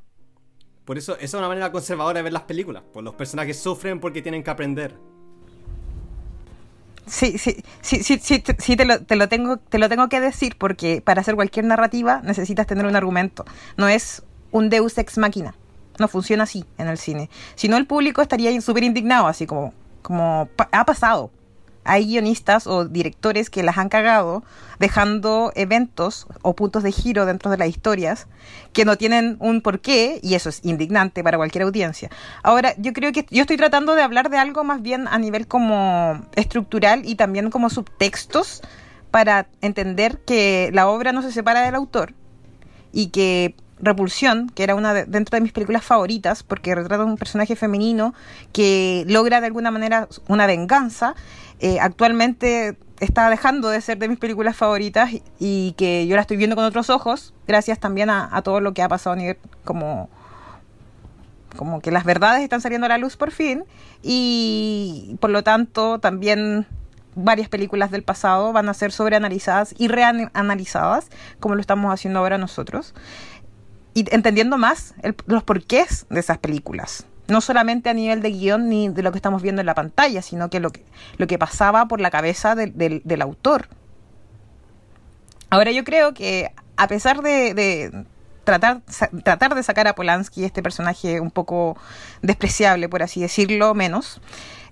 [0.85, 2.83] por eso, esa es una manera conservadora de ver las películas.
[2.93, 4.95] Pues los personajes sufren porque tienen que aprender.
[7.07, 8.19] Sí, sí, sí, sí,
[8.59, 11.67] sí, te, lo, te, lo tengo, te lo tengo que decir porque para hacer cualquier
[11.67, 13.45] narrativa necesitas tener un argumento.
[13.77, 15.55] No es un deus ex machina.
[15.99, 17.31] No funciona así en el cine.
[17.55, 21.31] Si no, el público estaría súper indignado, así como, como ha pasado.
[21.87, 24.43] Hay guionistas o directores que las han cagado
[24.79, 28.27] dejando eventos o puntos de giro dentro de las historias
[28.73, 32.11] que no tienen un porqué y eso es indignante para cualquier audiencia.
[32.43, 35.47] Ahora, yo creo que yo estoy tratando de hablar de algo más bien a nivel
[35.47, 38.63] como estructural y también como subtextos
[39.11, 42.15] para entender que la obra no se separa del autor
[42.93, 43.55] y que
[43.85, 48.15] Repulsión, que era una dentro de mis películas favoritas, porque retrata un personaje femenino
[48.53, 51.15] que logra de alguna manera una venganza,
[51.61, 56.37] eh, actualmente está dejando de ser de mis películas favoritas y, que yo la estoy
[56.37, 60.09] viendo con otros ojos, gracias también a, todo lo que ha pasado a nivel como
[61.57, 63.63] como que las verdades están saliendo a la luz por fin.
[64.03, 66.67] Y por lo tanto también
[67.15, 71.09] varias películas del pasado van a ser sobreanalizadas y reanalizadas,
[71.41, 72.95] como lo estamos haciendo ahora nosotros,
[73.95, 74.95] y entendiendo más
[75.27, 77.07] los porqués de esas películas.
[77.27, 80.21] No solamente a nivel de guion ni de lo que estamos viendo en la pantalla,
[80.21, 80.85] sino que lo que,
[81.17, 83.69] lo que pasaba por la cabeza del autor.
[85.49, 88.05] Ahora yo creo que a pesar de,
[88.45, 88.83] tratar,
[89.23, 91.77] tratar de sacar a Polanski, este personaje un poco
[92.23, 94.21] despreciable, por así decirlo, menos,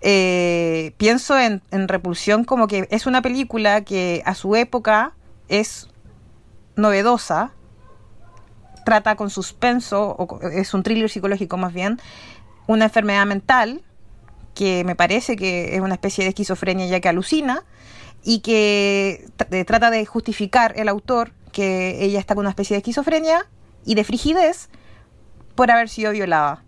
[0.01, 5.15] eh, pienso en, Repulsión como que es una película que a su época
[5.49, 5.89] es
[6.75, 7.53] novedosa,
[8.85, 12.01] trata con suspenso, o es un thriller psicológico más bien,
[12.67, 13.83] una enfermedad mental,
[14.55, 17.65] que me parece que es una especie de esquizofrenia ya que alucina,
[18.25, 19.27] y que
[19.67, 23.47] trata de justificar el autor que ella está con una especie de esquizofrenia
[23.85, 24.69] y de frigidez
[25.55, 26.63] por haber sido violada.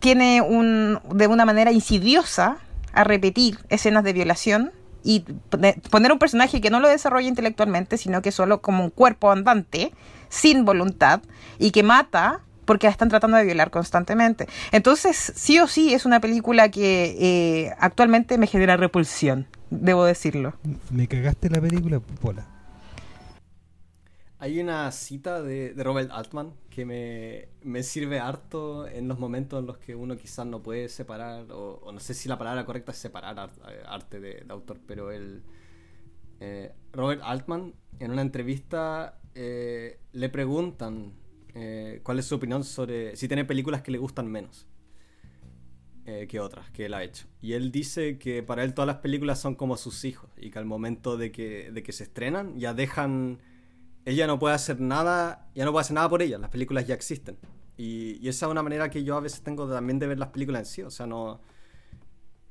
[0.00, 2.58] Tiene un, de una manera insidiosa
[2.92, 4.72] a repetir escenas de violación
[5.04, 5.20] y
[5.90, 9.92] poner un personaje que no lo desarrolla intelectualmente, sino que solo como un cuerpo andante,
[10.30, 11.20] sin voluntad,
[11.58, 14.46] y que mata porque la están tratando de violar constantemente.
[14.70, 20.54] Entonces, sí o sí, es una película que eh, actualmente me genera repulsión, debo decirlo.
[20.90, 22.46] Me cagaste la película, Pola.
[24.38, 26.86] Hay una cita de, Robert Altman que
[27.62, 31.90] me, sirve harto en los momentos en los que uno quizás no puede separar, o,
[31.92, 35.42] no sé si la palabra correcta es separar eh, arte de, autor, pero el
[36.40, 41.14] eh, Robert Altman en una entrevista eh, le preguntan
[42.02, 44.66] cuál es su opinión sobre si tiene películas que le gustan menos
[46.28, 47.26] que otras que él ha hecho.
[47.40, 50.58] Y él dice que para él todas las películas son como sus hijos y que
[50.58, 53.38] al momento de que, de que se estrenan ya dejan
[54.04, 56.94] ella no puede hacer nada, ya no puede hacer nada por ella, las películas ya
[56.94, 57.38] existen.
[57.76, 60.60] Y, esa es una manera que yo a veces tengo también de ver las películas
[60.60, 61.40] en sí, o sea, no...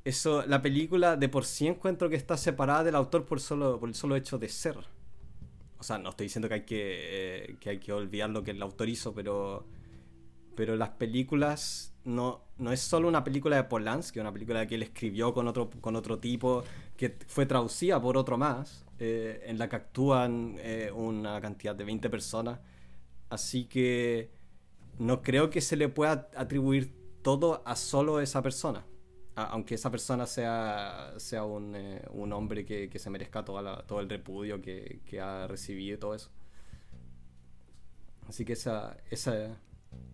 [0.10, 3.89] Eso, la película de por sí encuentro que está separada del autor por, solo, por
[3.89, 4.76] el solo hecho de ser.
[5.78, 8.49] O sea, no estoy diciendo que hay que, eh, que, hay que olvidar lo que
[8.49, 9.68] el autor hizo, pero,
[10.55, 14.82] pero las películas no, no es solo una película de Polanski, una película que él
[14.82, 16.64] escribió con otro, con otro tipo,
[16.97, 21.84] que fue traducida por otro más, eh, en la que actúan eh, una cantidad de
[21.84, 22.60] 20 personas.
[23.30, 24.32] Así que
[24.97, 28.89] no creo que se le pueda atribuir todo a solo esa persona.
[29.44, 34.00] Aunque esa persona sea, sea un, eh, un hombre que, que, se merezca toda todo
[34.02, 36.30] el repudio que, que, ha recibido y todo eso.
[38.28, 39.58] Así que esa, esa,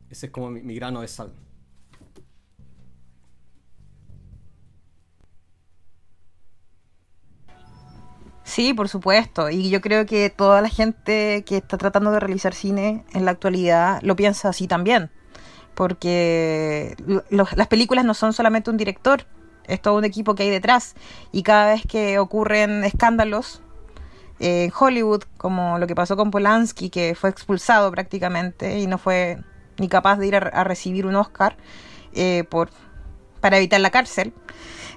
[0.09, 1.33] ese es como mi grano de sal.
[8.45, 9.49] Sí, por supuesto.
[9.49, 13.31] Y yo creo que toda la gente que está tratando de realizar cine en la
[13.31, 15.09] actualidad lo piensa así también.
[15.75, 16.95] Porque
[17.29, 19.25] las películas no son solamente un director,
[19.67, 20.95] es todo un equipo que hay detrás.
[21.31, 23.61] Y cada vez que ocurren escándalos
[24.39, 29.37] en Hollywood, como lo que pasó con Polanski, que fue expulsado prácticamente y no fue
[29.77, 31.57] ni capaz de ir a, recibir un Oscar
[32.13, 32.69] eh, por,
[33.41, 34.33] para evitar la cárcel.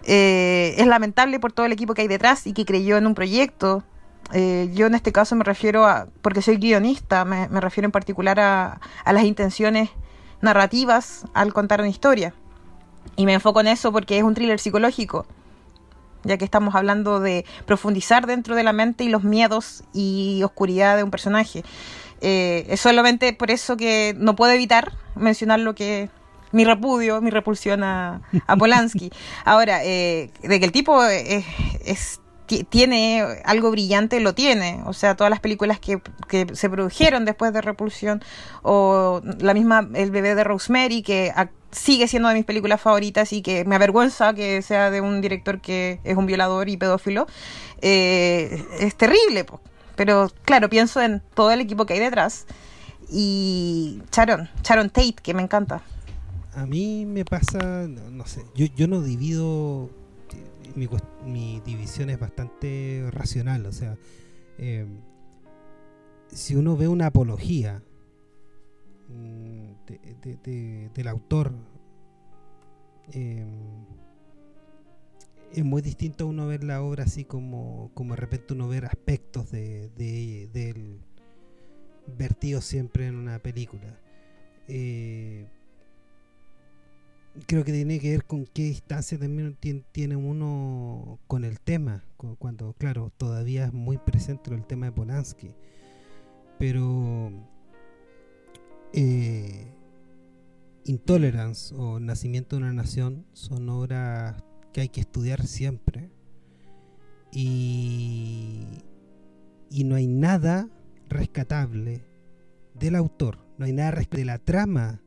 [0.04, 3.14] Eh, es lamentable por todo el equipo que hay detrás y que creyó en un
[3.14, 3.84] proyecto.
[4.32, 8.38] Eh, yo en este caso me refiero a, porque soy guionista, me, refiero en particular
[8.40, 9.90] a, las intenciones
[10.40, 12.34] narrativas al contar una historia.
[13.16, 15.26] Y me enfoco en eso porque es un thriller psicológico,
[16.24, 20.96] ya que estamos hablando de profundizar dentro de la mente y los miedos y oscuridad
[20.96, 21.64] de un personaje.
[22.20, 26.10] Eh, es solamente por eso que no puedo evitar mencionar lo que
[26.52, 29.10] mi repudio, mi repulsión a, a Polanski.
[29.44, 34.80] Ahora, eh, de que el tipo es, tiene algo brillante, lo tiene.
[34.86, 38.22] O sea, todas las películas que, que, se produjeron después de Repulsión,
[38.62, 41.32] o la misma El bebé de Rosemary, que
[41.70, 45.60] sigue siendo de mis películas favoritas y que me avergüenza que sea de un director
[45.60, 47.26] que es un violador y pedófilo,
[47.82, 49.46] eh, es terrible.
[49.96, 52.46] Pero claro, pienso en todo el equipo que hay detrás.
[53.10, 55.82] Y Sharon, Sharon Tate, que me encanta
[56.58, 59.90] a mí me pasa, no, sé, yo, yo no divido,
[61.24, 63.96] mi, división es bastante racional, o sea,
[64.58, 65.00] em,
[66.28, 67.82] si uno ve una apología
[69.08, 69.72] mm,
[70.94, 71.52] del autor,
[73.12, 73.48] em,
[75.52, 78.84] es muy distinto a uno ver la obra así como, como de repente uno ver
[78.84, 81.00] aspectos de, de, del
[82.16, 83.98] vertido siempre en una película.
[84.68, 85.46] Eh,
[87.46, 89.56] creo que tiene que ver con qué distancia también
[89.92, 92.04] tiene uno con el tema,
[92.38, 95.54] cuando, claro, todavía es muy presente el tema de Polanski.
[96.58, 97.30] Pero
[98.92, 99.72] eh,
[100.84, 106.10] Intolerance o Nacimiento de una Nación son obras que hay que estudiar siempre.
[107.30, 108.64] Y,
[109.70, 110.68] y no hay nada
[111.08, 112.04] rescatable
[112.74, 115.02] del autor, no hay nada de la trama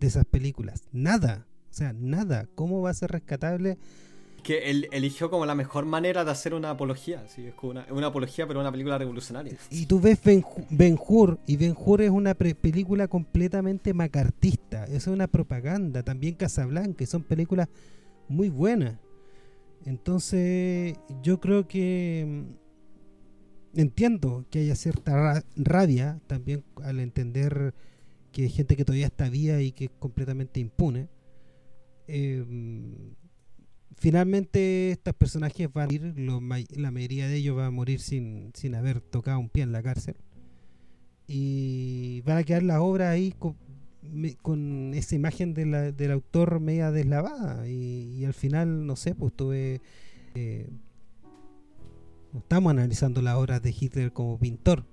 [0.00, 1.45] de esas películas, nada,
[1.76, 2.48] sea, nada.
[2.54, 3.78] ¿Cómo va a ser rescatable?
[4.46, 7.26] que él eligió como la mejor manera de hacer una apología.
[7.26, 7.46] ¿sí?
[7.46, 9.56] Es como una, una, apología, pero una película revolucionaria.
[9.70, 14.84] Y tú ves Ben, ben Hur, y Ben Hur es una película completamente macartista.
[14.84, 16.04] Es una propaganda.
[16.04, 17.68] También Casablanca, son películas
[18.28, 18.94] muy buenas.
[19.84, 22.44] Entonces, yo creo que
[23.74, 27.74] mm, entiendo que haya cierta rabia también al entender
[28.30, 31.08] que hay gente que todavía está viva y que es completamente impune.
[32.08, 32.44] Eh,
[33.96, 38.74] finalmente estos personajes van a morir, la mayoría de ellos va a morir sin, sin
[38.74, 40.16] haber tocado un pie en la cárcel.
[41.26, 43.34] Y van a quedar la obra ahí
[44.42, 47.68] con, esa imagen del autor media deslavada.
[47.68, 49.80] Y, al final, no sé, pues tuve...
[50.34, 50.68] Eh,
[52.36, 54.84] estamos analizando las obras de Hitler como pintor.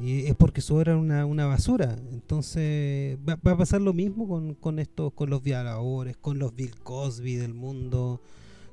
[0.00, 1.96] Y es porque su obra era una, una basura.
[2.12, 6.74] Entonces va, a pasar lo mismo con, con estos, con los violadores, con los Bill
[6.82, 8.20] Cosby del mundo,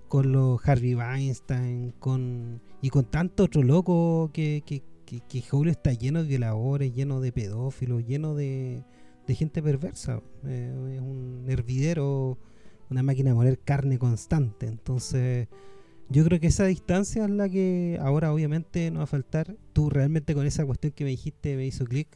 [0.08, 5.94] con los Harvey Weinstein, con y con tanto otro loco que, que, que, Hollywood está
[5.94, 8.84] lleno de violadores, lleno de pedófilos, lleno de,
[9.26, 10.22] de gente perversa.
[10.46, 12.38] Eh, es un hervidero,
[12.90, 14.68] una máquina de moler carne constante.
[14.68, 15.48] Entonces
[16.10, 19.56] yo creo que esa distancia es la que ahora obviamente no va a faltar.
[19.74, 22.08] Tú realmente con esa cuestión que me dijiste me hizo clic.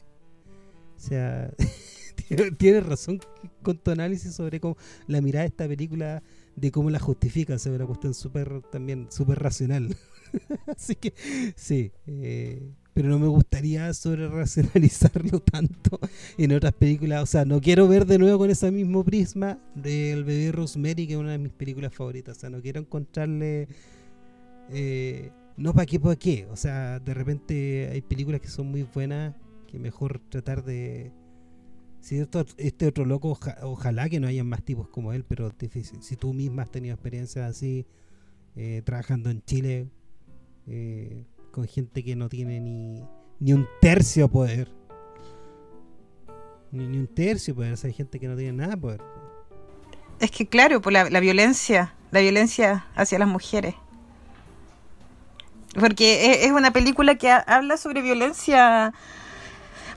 [0.96, 1.50] O sea,
[2.58, 3.20] tienes razón
[3.62, 4.76] con tu análisis sobre cómo
[5.06, 6.22] la mirada de esta película,
[6.56, 9.96] de cómo la justifica, o sea, una cuestión súper también súper racional.
[10.76, 11.14] Así que
[11.56, 16.00] sí, eh, pero no me gustaría sobre racionalizarlo tanto
[16.36, 17.22] en otras películas.
[17.22, 21.12] O sea, no quiero ver de nuevo con ese mismo prisma del bebé Rosemary, que
[21.12, 22.36] es una de mis películas favoritas.
[22.36, 23.68] O sea, no quiero encontrarle.
[24.70, 26.48] Eh, no para qué, para qué.
[26.50, 29.32] O sea, de repente hay películas que son muy buenas,
[29.68, 31.12] que mejor tratar de.
[32.00, 32.16] Si
[32.56, 36.02] este otro loco, ojalá que no hayan más tipos como él, pero difícil.
[36.02, 37.86] Si tú misma has tenido experiencias así,
[38.56, 39.86] eh, trabajando en Chile,
[40.66, 41.22] eh,
[41.58, 43.02] con gente que no tiene ni,
[43.40, 44.68] ni un tercio poder.
[46.70, 49.00] Ni, ni un tercio poder, hay gente que no tiene nada poder.
[50.20, 53.74] Es que claro, por la, la violencia, la violencia hacia las mujeres.
[55.80, 58.94] Porque es, una película que habla sobre violencia,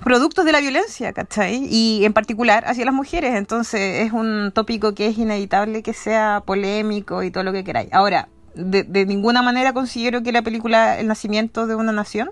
[0.03, 1.67] productos de la violencia, ¿cachai?
[1.69, 3.35] Y en particular hacia las mujeres.
[3.35, 7.89] Entonces es un tópico que es inevitable que sea polémico y todo lo que queráis.
[7.93, 12.31] Ahora, de, de, ninguna manera considero que la película El nacimiento de una nación,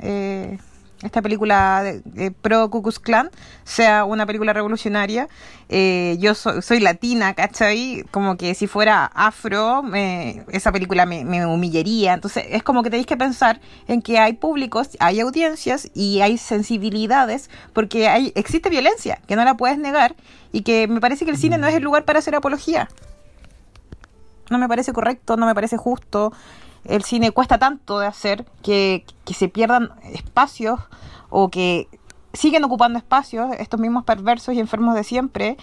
[0.00, 0.58] eh,
[1.02, 3.30] esta película de, pro Ku Klux Klan,
[3.64, 5.28] sea una película revolucionaria.
[5.68, 8.04] Eh, yo soy latina, ¿cachai?
[8.10, 12.14] Como que si fuera afro, esa película me, me, humillaría.
[12.14, 16.38] Entonces es como que tenéis que pensar en que hay públicos, hay audiencias y hay
[16.38, 20.14] sensibilidades, porque hay, existe violencia, que no la puedes negar,
[20.52, 22.88] y que me parece que el cine no es el lugar para hacer apología
[24.52, 26.32] no me parece correcto, no me parece justo.
[26.84, 30.80] El cine cuesta tanto de hacer que, se pierdan espacios
[31.30, 31.88] o que
[32.32, 35.56] siguen ocupando espacios estos mismos perversos y enfermos de siempre.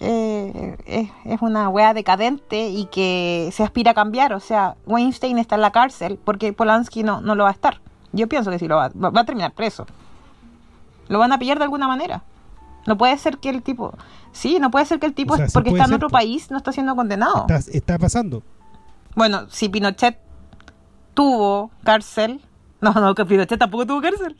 [0.00, 0.76] Eh,
[1.24, 4.32] es, una wea decadente y que se aspira a cambiar.
[4.32, 7.80] O sea, Weinstein está en la cárcel porque Polanski no, no lo va a estar.
[8.12, 9.86] Yo pienso que sí lo va, va, a terminar preso.
[11.08, 12.22] Lo van a pillar de alguna manera.
[12.86, 13.96] No puede ser que el tipo.
[14.32, 16.94] Sí, no puede ser que el tipo, porque está en otro país, no está siendo
[16.96, 17.46] condenado.
[17.72, 18.42] Está, pasando.
[19.14, 20.18] Bueno, si Pinochet
[21.14, 22.40] tuvo cárcel.
[22.80, 24.36] No, no, que Pinochet tampoco tuvo cárcel.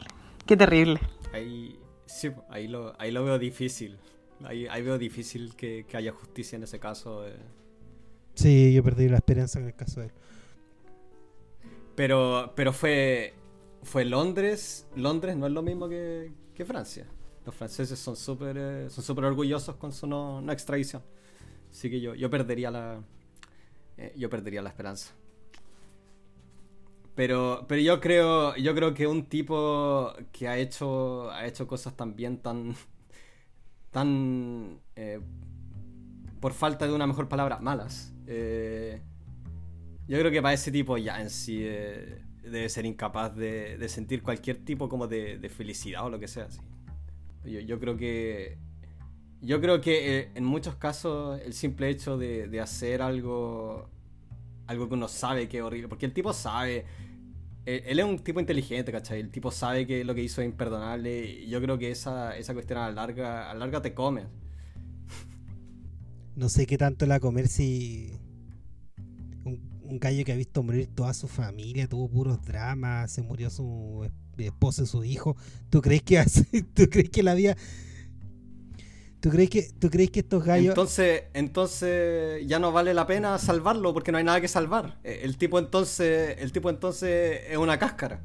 [0.46, 1.00] Qué terrible.
[1.32, 3.98] Ahí, sí, ahí, lo, ahí lo veo difícil.
[4.44, 7.26] Ahí, ahí veo difícil que, haya justicia en ese caso.
[7.26, 7.38] Eh.
[8.34, 10.12] Sí, yo perdí la esperanza en el caso de él.
[11.94, 13.34] Pero, pero fue,
[13.84, 14.86] fue Londres.
[14.96, 17.06] Londres no es lo mismo que, que Francia.
[17.44, 21.02] Los franceses son súper eh, son super orgullosos con su no, extradición.
[21.70, 23.02] Así que yo, yo perdería la.
[23.98, 25.12] Eh, yo perdería la esperanza.
[27.14, 28.56] Pero, pero yo creo.
[28.56, 31.30] Yo creo que un tipo que ha hecho.
[31.30, 32.74] ha hecho cosas también tan.
[33.90, 34.80] tan.
[34.96, 35.20] Eh,
[36.40, 38.12] por falta de una mejor palabra, malas.
[38.26, 44.22] yo creo que para ese tipo ya en sí debe ser incapaz de, de, sentir
[44.22, 46.44] cualquier tipo como de, de felicidad o lo que sea.
[46.44, 46.60] Así.
[47.44, 48.58] Yo, creo que.
[49.40, 53.88] Yo creo que eh, en muchos casos el simple hecho de, hacer algo.
[54.66, 55.88] Algo que uno sabe que es horrible.
[55.88, 56.84] Porque el tipo sabe.
[57.66, 59.20] Él, es un tipo inteligente, ¿cachai?
[59.20, 61.24] El tipo sabe que lo que hizo es imperdonable.
[61.24, 64.24] Y yo creo que esa, esa cuestión a la larga, te come.
[66.36, 68.12] No sé qué tanto la comer si.
[69.44, 74.08] un gallo que ha visto morir toda su familia, tuvo puros dramas, se murió su
[74.38, 75.36] esposa y su hijo.
[75.70, 76.24] ¿Tú crees que
[76.74, 77.56] tú crees que la vida
[79.24, 80.72] ¿Tú crees que, tú crees que estos gallos...
[80.72, 84.98] Entonces, entonces ya no vale la pena salvarlo porque no hay nada que salvar.
[85.02, 88.20] Eh, el tipo entonces, el tipo entonces es una cáscara.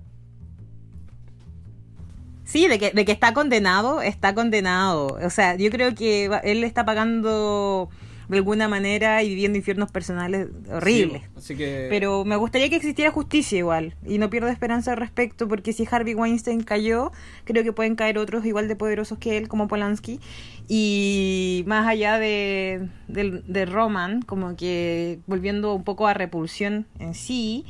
[2.44, 5.18] Sí, de que, de que está condenado, está condenado.
[5.24, 7.90] O sea, yo creo que él está pagando
[8.30, 11.24] de alguna manera y viviendo infiernos personales horribles.
[11.58, 15.88] Pero me gustaría que existiera justicia igual y no pierdo esperanza al respecto porque si
[15.90, 17.12] Harvey Weinstein cayó,
[17.44, 20.20] creo que pueden caer otros igual de poderosos que él como Polanski
[20.68, 27.66] y más allá de, de, Roman, como que volviendo un poco a repulsión en sí,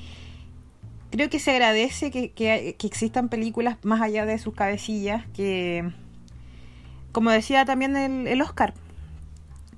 [1.10, 5.90] creo que se agradece que, que, que existan películas más allá de sus cabecillas que,
[7.14, 8.74] como decía también el, el Oscar,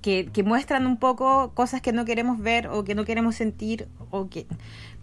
[0.02, 4.30] que, muestran un poco cosas que no queremos ver o que no queremos sentir o
[4.30, 4.48] que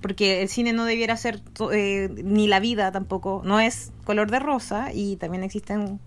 [0.01, 1.41] porque el cine no debiera ser
[1.73, 3.43] eh, ni la vida tampoco.
[3.45, 5.99] No es color de rosa y también existen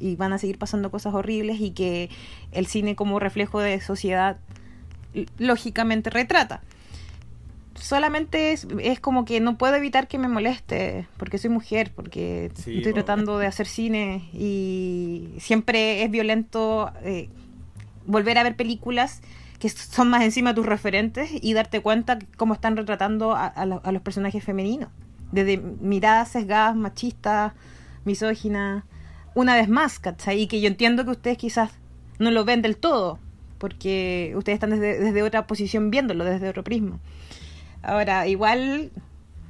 [0.00, 2.10] y van a seguir pasando cosas horribles y que
[2.52, 4.38] el cine como reflejo de sociedad
[5.38, 6.62] lógicamente retrata.
[7.74, 12.46] Solamente es, es, como que no puedo evitar que me moleste porque soy mujer, porque
[12.46, 17.28] estoy tratando de hacer cine y siempre es violento eh,
[18.10, 19.22] volver a ver películas
[19.60, 24.42] que son más encima tus referentes y darte cuenta cómo están retratando a, los personajes
[24.42, 24.88] femeninos.
[25.32, 27.52] Desde miradas sesgadas, machistas,
[28.06, 28.84] misóginas,
[29.34, 30.40] una vez más, ¿cachai?
[30.40, 31.70] Y que yo entiendo que ustedes quizás
[32.18, 33.18] no lo ven del todo,
[33.58, 36.98] porque ustedes están desde, otra posición viéndolo, desde otro prisma.
[37.82, 38.90] Ahora, igual,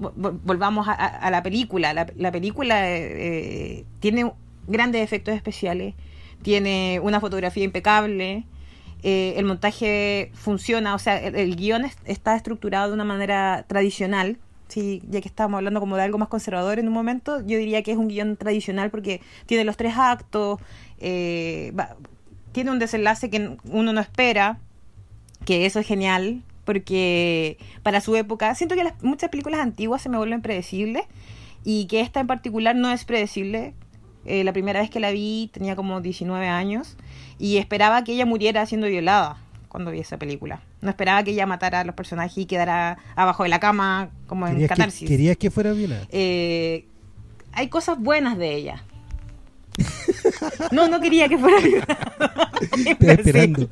[0.00, 1.94] volvamos a, la película.
[1.94, 4.32] La, película eh, tiene
[4.66, 5.94] grandes efectos especiales,
[6.42, 8.44] tiene una fotografía impecable,
[9.02, 14.38] eh, el montaje funciona, o sea, el, guion está estructurado de una manera tradicional,
[14.68, 17.82] sí, ya que estábamos hablando como de algo más conservador en un momento, yo diría
[17.82, 20.60] que es un guion tradicional porque tiene los tres actos,
[20.98, 21.72] eh,
[22.52, 24.58] tiene un desenlace que uno no espera,
[25.46, 30.10] que eso es genial, porque para su época, siento que las, muchas películas antiguas se
[30.10, 31.04] me vuelven predecibles
[31.64, 33.72] y que esta en particular no es predecible,
[34.24, 36.96] eh, la primera vez que la vi tenía como 19 años
[37.38, 40.62] y esperaba que ella muriera siendo violada cuando vi esa película.
[40.80, 44.46] No esperaba que ella matara a los personajes y quedara abajo de la cama como
[44.46, 45.08] en catarsis.
[45.08, 46.06] ¿Querías que fuera violada?
[46.10, 46.86] Eh,
[47.52, 48.84] hay cosas buenas de ella.
[50.72, 52.50] no, no quería que fuera violada.
[52.60, 53.70] Estoy esperando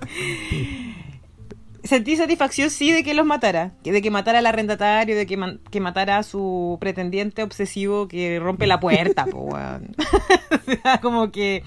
[1.89, 5.81] sentí satisfacción sí de que los matara, de que matara al arrendatario, de que, que
[5.81, 9.25] matara a su pretendiente obsesivo que rompe la puerta,
[11.03, 11.63] como que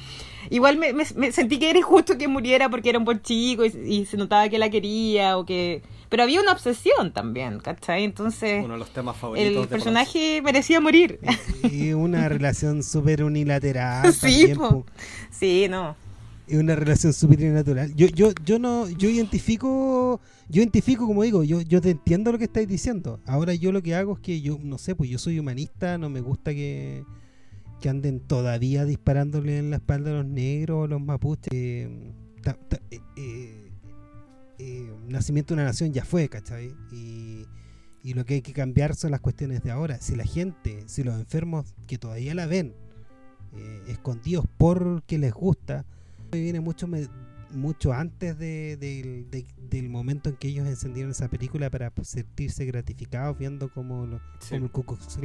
[0.52, 4.16] igual me, sentí que era injusto que muriera porque era un buen chico y, se
[4.16, 8.04] notaba que la quería o que pero había una obsesión también, ¿cachai?
[8.04, 11.20] Entonces uno de los temas favoritos el personaje merecía morir.
[11.64, 14.54] Y una relación súper unilateral sí,
[15.32, 15.96] sí, no
[16.52, 17.95] es una relación súper natural.
[17.95, 22.38] Yo, yo, yo no, yo identifico, yo identifico, como digo, yo, yo te entiendo lo
[22.38, 23.22] que estáis diciendo.
[23.26, 26.10] Ahora yo lo que hago es que yo, no sé, pues yo soy humanista, no
[26.10, 27.06] me gusta que,
[27.80, 31.54] que anden todavía disparándole en la espalda a los negros o los mapuches.
[31.54, 31.89] Eh,
[33.16, 33.72] eh,
[34.60, 36.76] eh, nacimiento de una nación ya fue, ¿cachai?
[36.91, 37.45] Y,
[38.04, 40.02] y lo que hay que cambiar son las cuestiones de ahora.
[40.02, 42.74] Si la gente, si los enfermos que todavía la ven,
[43.88, 45.86] escondidos porque les gusta,
[46.40, 46.88] viene mucho
[47.54, 54.08] mucho antes del momento en que ellos encendieron esa película para sentirse gratificados viendo cómo,
[54.52, 55.18] el Ku Klux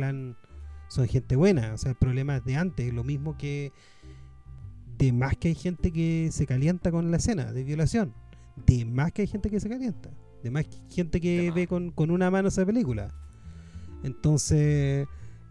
[0.88, 1.74] son gente buena.
[1.74, 3.72] O sea, el problema es de antes, lo mismo que
[4.98, 8.14] de más que hay gente que se calienta con la escena de violación,
[8.66, 10.10] de más que hay gente que se calienta,
[10.42, 13.12] de más que gente que ve con, una mano esa película.
[14.02, 15.06] Entonces,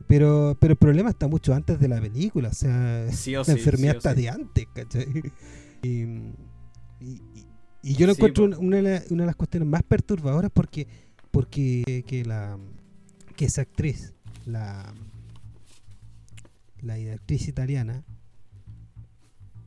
[0.07, 3.05] pero, pero el problema está mucho antes de la película, o sea,
[3.47, 5.07] la enfermedad está de antes, ¿cachai?
[5.83, 10.87] Y, yo lo encuentro una, de las cuestiones más perturbadoras porque,
[11.29, 12.57] porque que, la,
[13.35, 14.13] que esa actriz,
[14.45, 14.91] la,
[16.81, 18.03] la actriz italiana,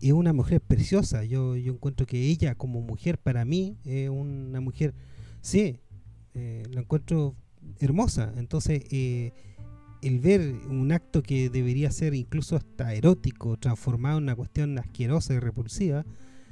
[0.00, 1.24] es una mujer preciosa.
[1.24, 4.94] Yo, yo encuentro que ella como mujer para mí es una mujer,
[5.40, 5.80] sí,
[6.34, 7.34] eh, la encuentro
[7.80, 8.32] hermosa.
[8.36, 9.32] Entonces, eh,
[10.02, 15.34] el ver un acto que debería ser incluso hasta erótico, transformado en una cuestión asquerosa
[15.34, 16.04] y repulsiva,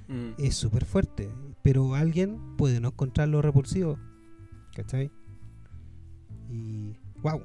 [0.09, 0.43] mm.
[0.43, 1.29] es súper fuerte.
[1.63, 3.99] Pero alguien puede no encontrarlo repulsivo.
[4.75, 5.11] ¿Cachai?
[6.51, 6.95] Y.
[7.23, 7.43] ¡Wow!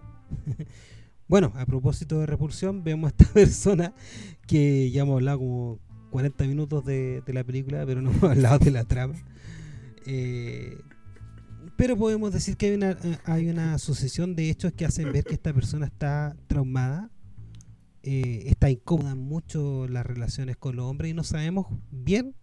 [1.27, 3.93] bueno, a propósito de repulsión, vemos a esta persona
[4.47, 5.79] que ya hemos hablado como
[6.11, 9.15] 40 minutos de, la película, pero no hemos hablado de la trama.
[10.05, 10.77] Eh,
[11.81, 15.23] pero podemos decir que hay una, eh, hay una sucesión de hechos que hacen ver
[15.23, 17.09] que esta persona está traumada,
[18.03, 22.35] eh, está incómoda mucho las relaciones con los hombres y no sabemos bien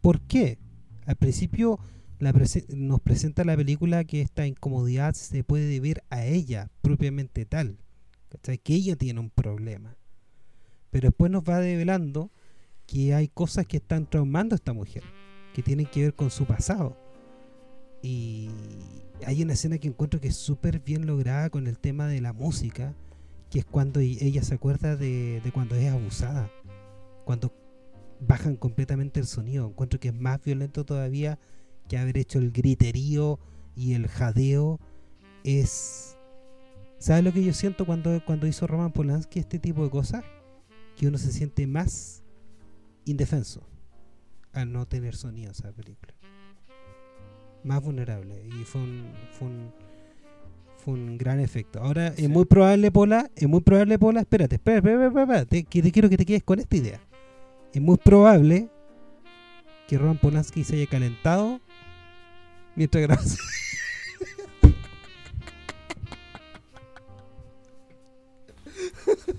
[0.00, 0.60] por qué.
[1.04, 1.80] Al principio
[2.20, 7.78] nos presenta la película que esta incomodidad se puede deber a ella propiamente tal,
[8.62, 9.96] que ella tiene un problema.
[10.90, 12.30] Pero después nos va develando
[12.86, 15.02] que hay cosas que están traumando a esta mujer,
[15.54, 17.05] que tienen que ver con su pasado.
[18.06, 18.48] Y
[19.26, 22.32] hay una escena que encuentro que es súper bien lograda con el tema de la
[22.32, 22.94] música,
[23.50, 26.48] que es cuando ella se acuerda de, cuando es abusada,
[27.24, 27.52] cuando
[28.20, 29.66] bajan completamente el sonido.
[29.66, 31.40] Encuentro que es más violento todavía
[31.88, 33.40] que haber hecho el griterío
[33.74, 34.78] y el jadeo.
[35.42, 36.16] Es.
[36.98, 40.22] ¿Sabes lo que yo siento cuando, cuando hizo Roman Polanski este tipo de cosas?
[40.96, 42.22] Que uno se siente más
[43.04, 43.66] indefenso
[44.52, 46.15] al no tener sonido esa película.
[47.66, 48.40] Más vulnerable.
[48.46, 49.04] Y fue un,
[49.36, 49.72] fue un,
[50.78, 51.80] fue un gran efecto.
[51.80, 55.90] Ahora, es muy probable, Pola, es muy probable, Pola, espérate, espérate, espérate, espérate, que te
[55.90, 57.00] quiero que te quedes con esta idea.
[57.74, 58.68] Es muy probable
[59.88, 61.60] que Roman Polanski se haya calentado
[62.76, 63.36] mientras grabas.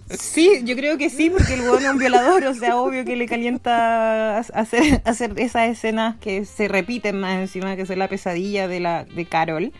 [0.09, 3.15] Sí, yo creo que sí, porque el hueón es un violador, o sea, obvio que
[3.15, 8.67] le calienta hacer, hacer esas escenas que se repiten más encima, que es la pesadilla
[8.67, 9.73] de, la, de Carol,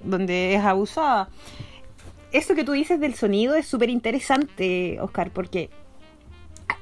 [0.00, 1.28] donde es abusada.
[2.30, 5.70] Eso que tú dices del sonido es súper interesante, Oscar, porque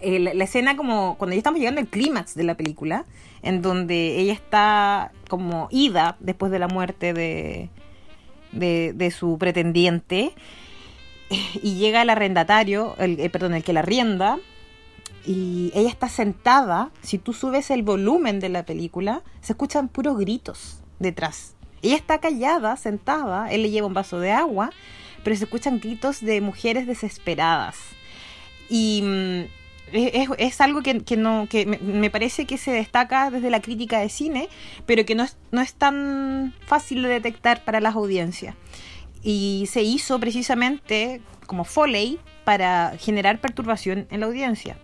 [0.01, 3.05] eh, la, escena como cuando ya estamos llegando al clímax de la película,
[3.43, 7.71] en donde ella está como ida después de la muerte de,
[8.53, 10.33] de, su pretendiente,
[11.63, 14.39] y llega el arrendatario, el, eh, perdón, el que la rienda,
[15.25, 20.19] y ella está sentada, si tú subes el volumen de la película, se escuchan puros
[20.19, 21.55] gritos detrás.
[21.83, 24.71] Ella está callada, sentada, él le lleva un vaso de agua,
[25.23, 27.77] pero se escuchan gritos de mujeres desesperadas.
[28.69, 29.43] Y mm,
[29.93, 34.49] es, algo que, no, que me, parece que se destaca desde la crítica de cine,
[34.87, 38.55] pero que no es, no es tan fácil de detectar para las audiencias.
[39.23, 44.77] Y se hizo precisamente como Foley para generar perturbación en la audiencia,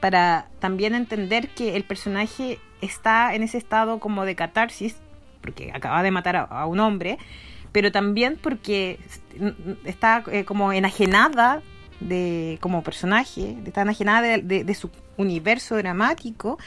[0.00, 4.96] para también entender que el personaje está en ese estado como de catarsis,
[5.40, 7.18] porque acaba de matar a, un hombre,
[7.72, 8.98] pero también porque
[9.84, 11.62] está eh, como enajenada
[12.00, 16.58] de como personaje, tan enajenada de, su universo dramático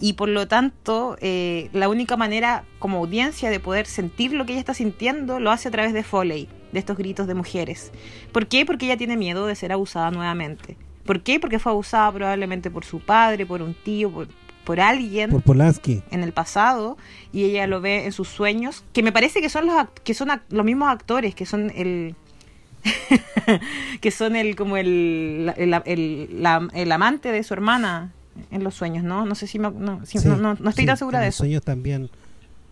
[0.00, 4.52] y por lo tanto eh, la única manera como audiencia de poder sentir lo que
[4.52, 7.92] ella está sintiendo lo hace a través de Foley, de estos gritos de mujeres.
[8.32, 8.64] ¿Por qué?
[8.64, 10.76] Porque ella tiene miedo de ser abusada nuevamente.
[11.04, 11.40] ¿Por qué?
[11.40, 14.28] Porque fue abusada probablemente por su padre, por un tío, por,
[14.64, 16.96] por alguien por Polanski en el pasado
[17.32, 20.28] y ella lo ve en sus sueños que me parece que son los que son
[20.50, 22.14] los mismos actores que son el
[24.00, 28.12] que son el como el, el, amante de su hermana
[28.50, 29.26] en los sueños, ¿no?
[29.26, 31.42] No sé si, no, no, estoy tan segura de eso.
[31.42, 32.08] Los sueños también,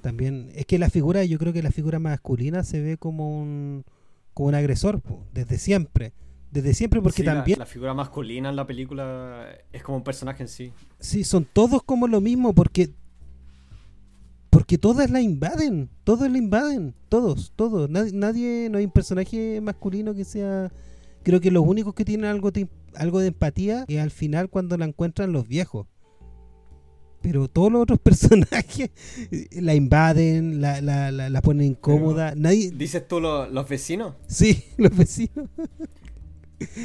[0.08, 3.84] también, es que la figura, yo creo que la figura masculina se ve como un,
[4.32, 5.02] como un agresor,
[5.34, 6.14] desde siempre.
[6.50, 7.58] Desde siempre, porque también.
[7.58, 10.72] La, la, figura masculina en la película es como un personaje en sí.
[10.98, 12.88] Sí, son todos como lo mismo, porque
[14.48, 17.90] porque todas la invaden, todos la invaden, todos, todos.
[17.90, 20.72] Nadie, no hay un personaje masculino que sea...
[21.22, 24.78] Creo que los únicos que tienen algo de, algo de empatía es al final cuando
[24.78, 25.86] la encuentran los viejos.
[27.20, 28.90] Pero todos los otros personajes
[29.52, 32.34] la invaden, la, la, la, ponen incómoda.
[32.36, 32.70] Nadie...
[32.70, 34.14] ¿Dices tú los vecinos?
[34.26, 35.48] Sí, los vecinos.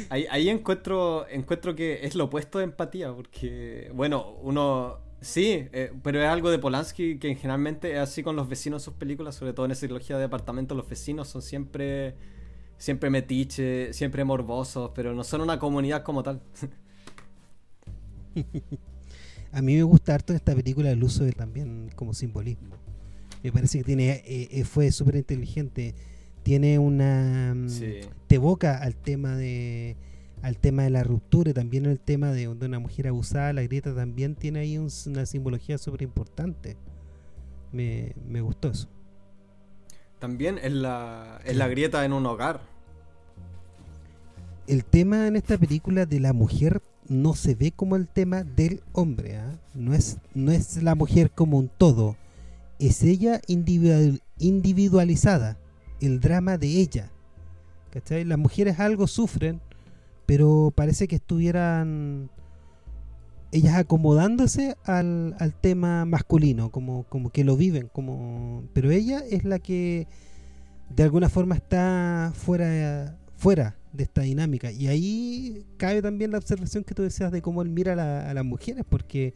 [0.08, 5.90] Ahí, ahí, encuentro, encuentro que es lo opuesto de empatía, porque, bueno, uno Sí, eh,
[6.02, 9.34] pero es algo de Polanski que generalmente es así con los vecinos en sus películas,
[9.34, 12.14] sobre todo en esa trilogía de departamentos, los vecinos son siempre
[12.76, 16.42] siempre metiches, siempre morbosos, pero no son una comunidad como tal.
[19.54, 22.74] A mí me gusta harto esta película el uso de también como simbolismo.
[23.42, 25.94] Me parece que tiene eh, eh, fue súper inteligente.
[26.42, 27.54] Tiene una...
[27.54, 27.68] Mm,
[28.26, 29.96] te evoca al tema de
[30.44, 33.94] al tema de la ruptura y también el tema de, una mujer abusada, la grieta
[33.94, 36.76] también tiene ahí una simbología súper importante.
[37.72, 38.86] Me, gustó eso.
[40.18, 42.60] También es la, es la grieta en un hogar.
[44.66, 48.82] El tema en esta película de la mujer no se ve como el tema del
[48.92, 49.36] hombre.
[49.36, 49.58] ¿ah?
[49.74, 52.16] No, es, no es la mujer como un todo.
[52.78, 55.58] Es ella individualizada.
[56.00, 57.10] El drama de ella.
[57.90, 58.24] ¿Cachai?
[58.24, 59.60] Las mujeres algo sufren
[60.26, 62.30] pero parece que estuvieran
[63.52, 69.44] ellas acomodándose al, al tema masculino, como, como que lo viven, como pero ella es
[69.44, 70.08] la que
[70.90, 74.70] de alguna forma está fuera, fuera de esta dinámica.
[74.72, 78.44] Y ahí cabe también la observación que tú decías de cómo él mira a, las
[78.44, 79.34] mujeres, porque,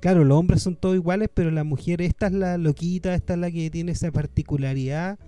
[0.00, 3.38] claro, los hombres son todos iguales, pero la mujer, esta es la loquita, esta es
[3.38, 5.18] la que tiene esa particularidad,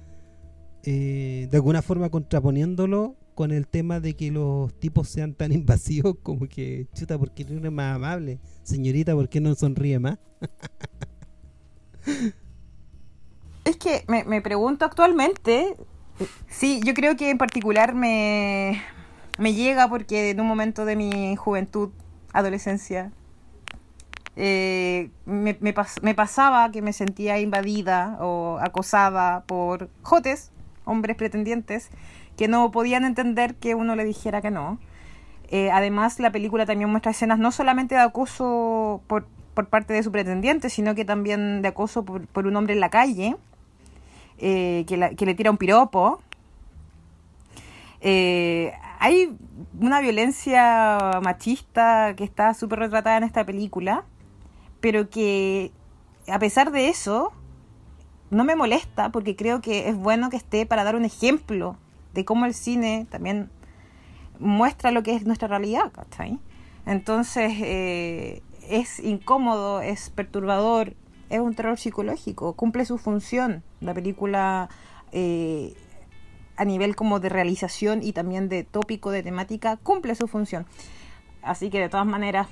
[0.83, 6.17] eh, de alguna forma contraponiéndolo con el tema de que los tipos sean tan invasivos
[6.23, 8.41] como que, chuta, ¿por qué no es más amable?
[8.63, 10.19] Señorita, ¿por qué no sonríe más?
[13.65, 15.77] es que me, me pregunto actualmente,
[16.49, 18.83] sí, yo creo que en particular me,
[19.39, 21.91] me llega porque en un momento de mi juventud,
[22.33, 23.13] adolescencia,
[24.37, 25.55] eh, me,
[26.15, 30.51] pasaba que me sentía invadida o acosada por jotes,
[30.85, 31.91] hombres pretendientes,
[32.37, 34.79] que no podían entender que uno le dijera que no.
[35.49, 40.03] Eh, además, la película también muestra escenas no solamente de acoso por, por parte de
[40.03, 43.37] su pretendiente, sino que también de acoso por, por un hombre en la calle,
[44.41, 46.21] eh, que, que, le tira un piropo.
[48.01, 49.37] Eh, hay
[49.79, 54.05] una violencia machista que está súper retratada en esta película,
[54.81, 55.73] pero que
[56.29, 57.33] a pesar de eso,
[58.31, 61.77] no me molesta porque creo que es bueno que esté para dar un ejemplo
[62.15, 63.51] de cómo el cine también
[64.39, 66.39] muestra lo que es nuestra realidad, ¿cachai?
[66.87, 70.95] Entonces, eh, es incómodo, es perturbador,
[71.31, 73.63] es un terror psicológico, cumple su función.
[73.81, 74.69] La película
[75.13, 75.75] eh,
[76.57, 80.67] a nivel como de realización y también de tópico, de temática, cumple su función.
[81.43, 82.49] Así que de todas maneras,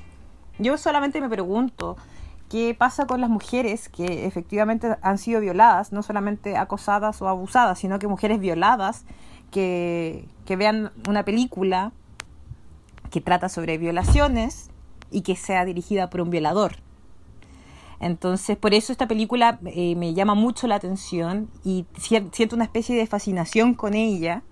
[0.59, 1.97] yo solamente me pregunto
[2.49, 7.79] qué pasa con las mujeres que efectivamente han sido violadas, no solamente acosadas o abusadas,
[7.79, 9.05] sino que mujeres violadas
[9.51, 11.93] que, vean una película
[13.11, 14.71] que trata sobre violaciones
[15.11, 16.77] y que sea dirigida por un violador.
[18.01, 22.97] Entonces, por eso esta película eh, me llama mucho la atención y siento una especie
[22.97, 24.43] de fascinación con ella,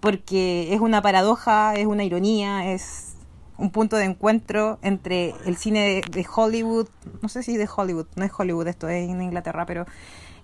[0.00, 3.16] porque es una paradoja, es una ironía, es
[3.58, 6.88] un punto de encuentro entre el cine de, Hollywood,
[7.22, 9.86] no sé si de Hollywood, no es Hollywood, esto es en Inglaterra, pero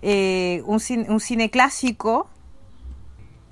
[0.01, 2.27] eh, un, un cine clásico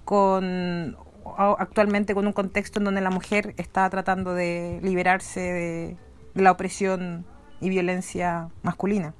[0.03, 0.97] con
[1.37, 5.97] actualmente con un contexto en donde la mujer está tratando de liberarse de,
[6.33, 7.25] la opresión
[7.61, 9.13] y violencia masculina.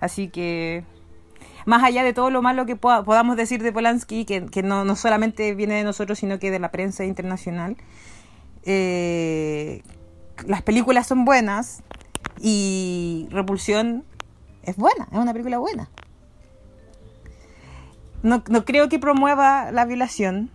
[0.00, 0.84] Así que,
[1.66, 5.74] más allá de todo lo malo que podamos decir de Polanski, que, no, solamente viene
[5.74, 7.76] de nosotros, sino que de la prensa internacional,
[8.64, 9.82] eh,
[10.46, 11.82] las películas son buenas
[12.40, 14.04] y Repulsión
[14.62, 15.88] es buena, es una película buena
[18.22, 20.50] no, no creo que promueva la violación,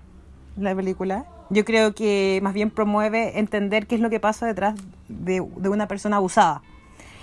[0.57, 1.25] la película.
[1.53, 4.75] Yo creo que más bien promueve entender qué es lo que pasa detrás
[5.07, 6.63] de, una persona abusada.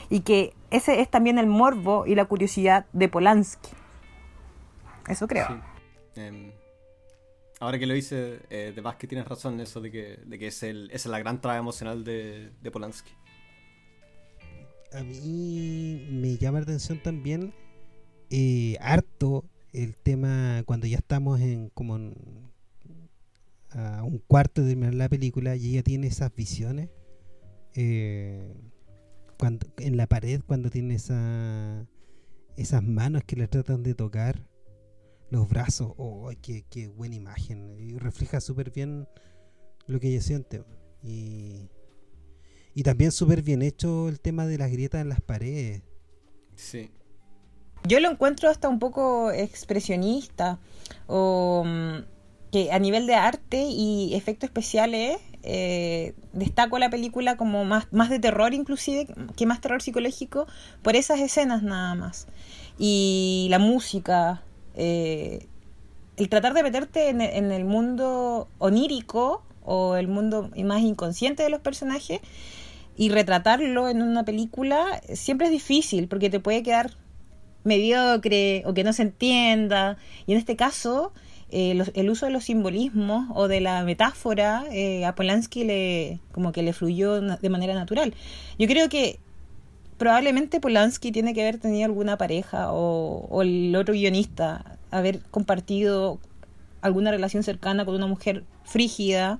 [0.08, 3.70] Y que ese es también el morbo y la curiosidad de Polanski.
[5.08, 5.60] Eso creo.
[6.14, 6.52] Em,
[7.58, 10.38] ahora que lo hice, eh, de más que tienes razón en eso de que, de
[10.38, 13.10] que es, el, es la gran traba emocional de, de Polanski.
[14.92, 17.52] A mí me llama la atención también
[18.30, 21.96] eh, harto el tema cuando ya estamos en como
[23.72, 26.90] a un cuarto de terminar la película y ella tiene esas visiones
[27.74, 28.54] eh,
[29.38, 31.86] cuando en la pared cuando tiene esa
[32.56, 34.46] esas manos que le tratan de tocar
[35.30, 35.94] los brazos.
[35.96, 39.08] Oh qué, qué buena imagen y refleja súper bien
[39.86, 40.64] lo que ella siente.
[41.02, 41.70] Y
[42.74, 45.82] y también súper bien hecho el tema de las grietas en las paredes.
[46.54, 46.90] Sí.
[47.84, 50.58] Yo lo encuentro hasta un poco expresionista
[51.06, 51.98] o mm,
[52.52, 58.10] que a nivel de arte y efectos especiales eh, destaco la película como más, más
[58.10, 60.46] de terror inclusive que más terror psicológico
[60.82, 62.26] por esas escenas nada más
[62.78, 64.42] y la música
[64.74, 65.46] eh,
[66.16, 71.50] el tratar de meterte en, en, el mundo onírico o el mundo más inconsciente de
[71.50, 72.20] los personajes
[72.96, 76.90] y retratarlo en una película siempre es difícil porque te puede quedar
[77.64, 79.96] mediocre o que no se entienda.
[80.26, 81.12] Y en este caso,
[81.52, 86.52] eh, el uso de los simbolismos o de la metáfora eh, a Polanski le, como
[86.52, 88.14] que le fluyó de manera natural.
[88.58, 89.18] Yo creo que
[89.98, 96.18] probablemente Polanski tiene que haber tenido alguna pareja o, el otro guionista haber compartido
[96.80, 99.38] alguna relación cercana con una mujer frígida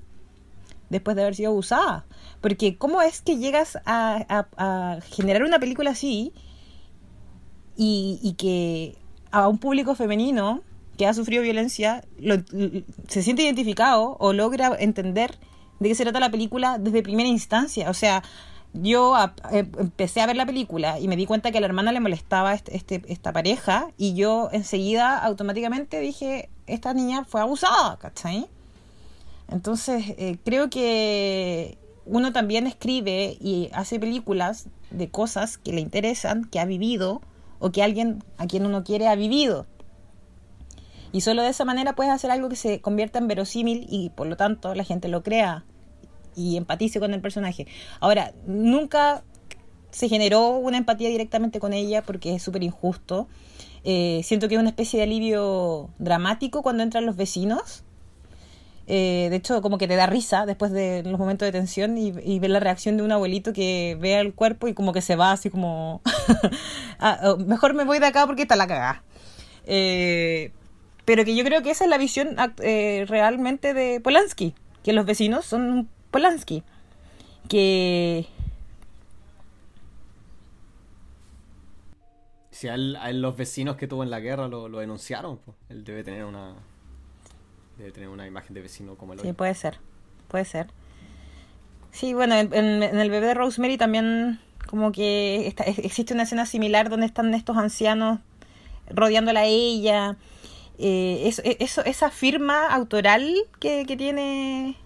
[0.91, 2.05] después de haber sido abusada.
[2.41, 6.33] Porque ¿cómo es que llegas a generar una película así?
[7.83, 8.97] y, que
[9.31, 10.63] a un público femenino
[11.01, 12.05] que ha sufrido violencia
[13.09, 15.39] se siente identificado o logra entender
[15.79, 17.89] de qué se trata la película desde primera instancia.
[17.89, 18.23] O sea,
[18.75, 19.15] yo
[19.51, 22.01] em, empecé a ver la película y me di cuenta que a la hermana le
[22.01, 28.47] molestaba este, este, esta pareja y yo enseguida automáticamente dije, esta niña fue abusada, ¿cachai?
[29.51, 36.45] Entonces, eh, creo que uno también escribe y hace películas de cosas que le interesan,
[36.45, 37.23] que ha vivido
[37.59, 39.67] o que alguien a quien uno quiere ha vivido.
[41.13, 44.27] Y solo de esa manera puedes hacer algo que se convierta en verosímil y por
[44.27, 45.65] lo tanto la gente lo crea
[46.37, 47.67] y empatice con el personaje.
[48.01, 49.23] Ahora, nunca
[49.91, 53.29] se generó una empatía directamente con ella porque es súper injusto.
[53.83, 57.85] Eh, siento que es una especie de alivio dramático cuando entran los vecinos.
[58.87, 62.39] Eh, de hecho, como que te da risa después de los momentos de tensión y,
[62.41, 65.33] ver la reacción de un abuelito que ve el cuerpo y como que se va
[65.33, 66.03] así como...
[67.03, 69.03] Ah, oh, mejor me voy de acá porque está la cagada.
[69.65, 70.53] Eh,
[71.11, 72.37] pero que yo creo que esa es la visión
[73.09, 74.55] realmente de Polanski,
[74.85, 76.63] que los vecinos son Polanski,
[77.49, 78.29] que...
[82.53, 86.25] Si a, los vecinos que tuvo en la guerra lo, denunciaron, pues, él debe tener
[86.25, 86.55] una
[87.77, 89.79] debe tener una imagen de vecino como el Sí, puede ser,
[90.29, 90.69] puede ser.
[91.91, 94.39] Sí, bueno, en, el bebé de Rosemary también
[94.69, 98.21] como que existe una escena similar donde están estos ancianos
[98.91, 100.17] rodeándola a ella.
[100.83, 104.77] Eh, eso, eso, esa firma autoral que, que tiene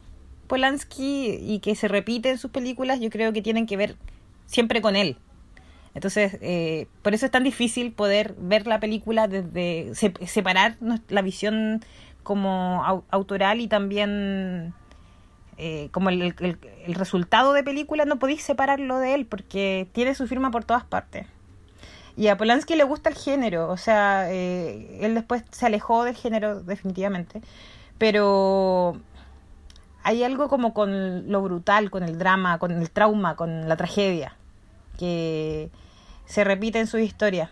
[0.49, 3.97] Polanski y que se repite en sus películas, yo creo que tienen que ver
[4.47, 5.17] siempre con él.
[5.95, 9.93] Entonces, eh, por eso es tan difícil poder ver la película desde
[10.27, 10.77] separar
[11.09, 11.85] la visión
[12.25, 14.75] como autoral y también
[15.57, 16.35] eh, como el,
[16.89, 21.27] resultado de película, no podéis separarlo de él porque tiene su firma por todas partes.
[22.17, 26.15] Y a Polanski le gusta el género, o sea, eh, él después se alejó del
[26.15, 27.43] género definitivamente,
[27.99, 29.01] pero
[30.05, 34.37] hay algo como con lo brutal, con el drama, con el trauma, con la tragedia,
[34.97, 35.71] que
[36.27, 37.51] se repite en su historia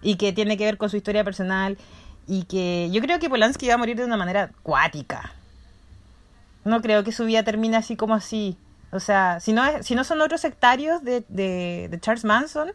[0.00, 1.76] y que tiene que ver con su historia personal
[2.26, 5.32] y que yo creo que Polanski va a morir de una manera acuática.
[6.64, 8.56] No creo que su vida termine así como así.
[8.90, 12.72] O sea, si no, si no son otros sectarios de, de Charles Manson,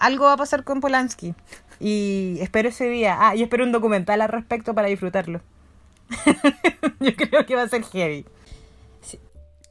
[0.00, 1.34] algo va a pasar con Polanski.
[1.78, 3.16] Y espero ese día.
[3.20, 5.40] Ah, y espero un documental al respecto para disfrutarlo.
[7.00, 8.26] yo creo que va a ser heavy.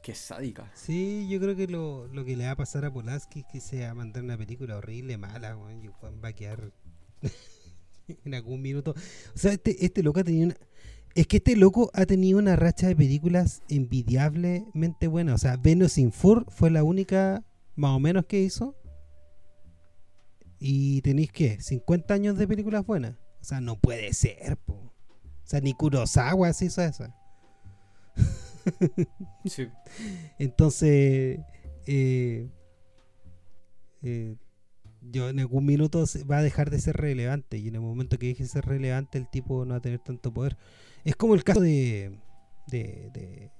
[0.02, 0.70] Qué sádica.
[0.74, 3.82] Sí, yo creo que lo, que le va a pasar a Polanski es que se
[3.82, 6.72] va a mandar una película horrible, mala, y Juan va a quedar
[8.24, 8.94] en algún minuto.
[9.34, 10.56] O sea, este, este loco ha tenido una...
[11.14, 15.34] Es que este loco ha tenido una racha de películas envidiablemente buenas.
[15.34, 17.42] O sea, Venus in Fur fue la única,
[17.74, 18.76] más o menos, que hizo.
[20.60, 23.16] Y tenéis que 50 años de películas buenas.
[23.40, 24.74] O sea, no puede ser, po.
[24.74, 27.16] O sea, ni Kurosawa se hizo esa.
[29.46, 29.68] sí.
[30.38, 31.40] Entonces,
[31.86, 32.50] eh,
[34.02, 34.36] eh,
[35.00, 38.26] yo en algún minuto va a dejar de ser relevante y en el momento que
[38.26, 40.58] deje de ser relevante el tipo no va a tener tanto poder.
[41.04, 42.18] Es como el caso de,
[42.66, 43.50] de, de,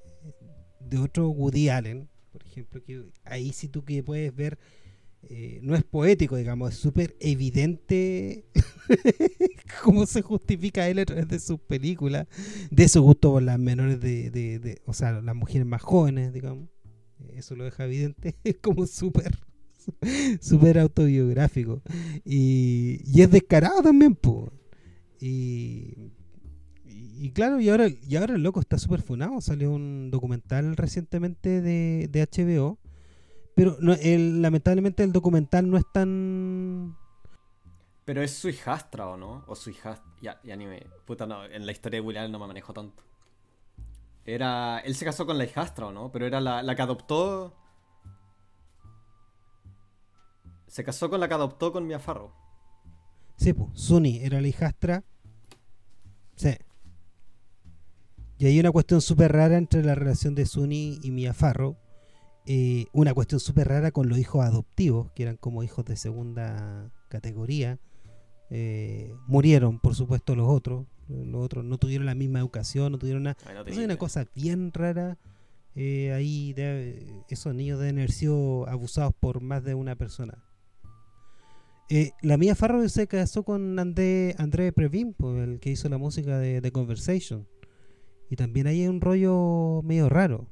[0.81, 4.59] de otro Woody Allen, por ejemplo, que ahí sí tú que puedes ver
[5.29, 8.47] eh, no es poético, digamos, es súper evidente
[9.85, 12.27] cómo se justifica él a través de sus películas,
[12.71, 16.69] de su gusto por las menores de, de, o sea, las mujeres más jóvenes, digamos.
[17.35, 19.39] Eso lo deja evidente, es como súper
[20.41, 21.83] súper autobiográfico
[22.25, 24.51] y, y, es descarado también, pues.
[25.21, 25.95] Y,
[26.85, 29.41] y, claro, y ahora, y ahora el loco está súper funado.
[29.41, 32.79] Salió un documental recientemente de, de HBO
[33.55, 36.97] pero no, el, lamentablemente el documental no es tan...
[38.05, 39.45] Pero es su hijastra, ¿o no?
[39.47, 40.11] O su hijastra...
[40.21, 40.87] Ya, ya ni me...
[41.05, 43.03] Puta, no, en la historia de William no me manejo tanto.
[44.25, 44.81] Era...
[44.81, 46.11] Él se casó con la hijastra, ¿o no?
[46.11, 47.57] Pero era la, la que adoptó...
[50.67, 52.33] Se casó con la que adoptó con Mia Farrow.
[53.37, 55.05] Sí, pues, Sunny era la hijastra.
[56.37, 56.57] Sí.
[58.39, 61.77] Y hay una cuestión súper rara entre la relación de Sunny y Mia Farrow
[62.47, 66.91] eh, una cuestión súper rara con los hijos adoptivos, que eran como hijos de segunda
[67.09, 67.79] categoría.
[68.51, 70.87] Eh, murieron, por supuesto, los otros.
[71.09, 73.37] Los otros no tuvieron la misma educación, no tuvieron nada.
[73.67, 75.19] es una cosa bien rara.
[75.77, 76.55] Eh, ahí
[77.29, 80.43] esos niños deben haber sido abusados por más de una persona.
[82.23, 86.61] la mía Farro se casó con André, André Previn, el que hizo la música de
[86.61, 87.47] The Conversation.
[88.31, 90.47] Y también ahí hay un rollo medio raro.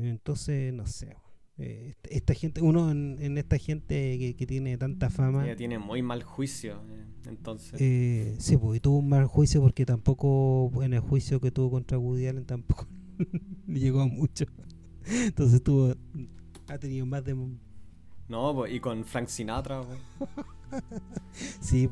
[0.00, 1.16] Entonces, no sé.
[1.60, 5.44] Eh, esta gente, uno en, esta gente que, tiene tanta fama.
[5.44, 7.80] Ella tiene muy mal juicio, eh, entonces.
[7.80, 11.72] Eh, sí, pues, y tuvo un mal juicio porque tampoco, en el juicio que tuvo
[11.72, 12.86] contra Woody Allen, tampoco
[13.66, 14.44] llegó a mucho.
[15.04, 15.94] Entonces tuvo,
[16.68, 17.36] Ha tenido más de.
[18.28, 19.82] No, y con Frank Sinatra,
[21.60, 21.88] sí,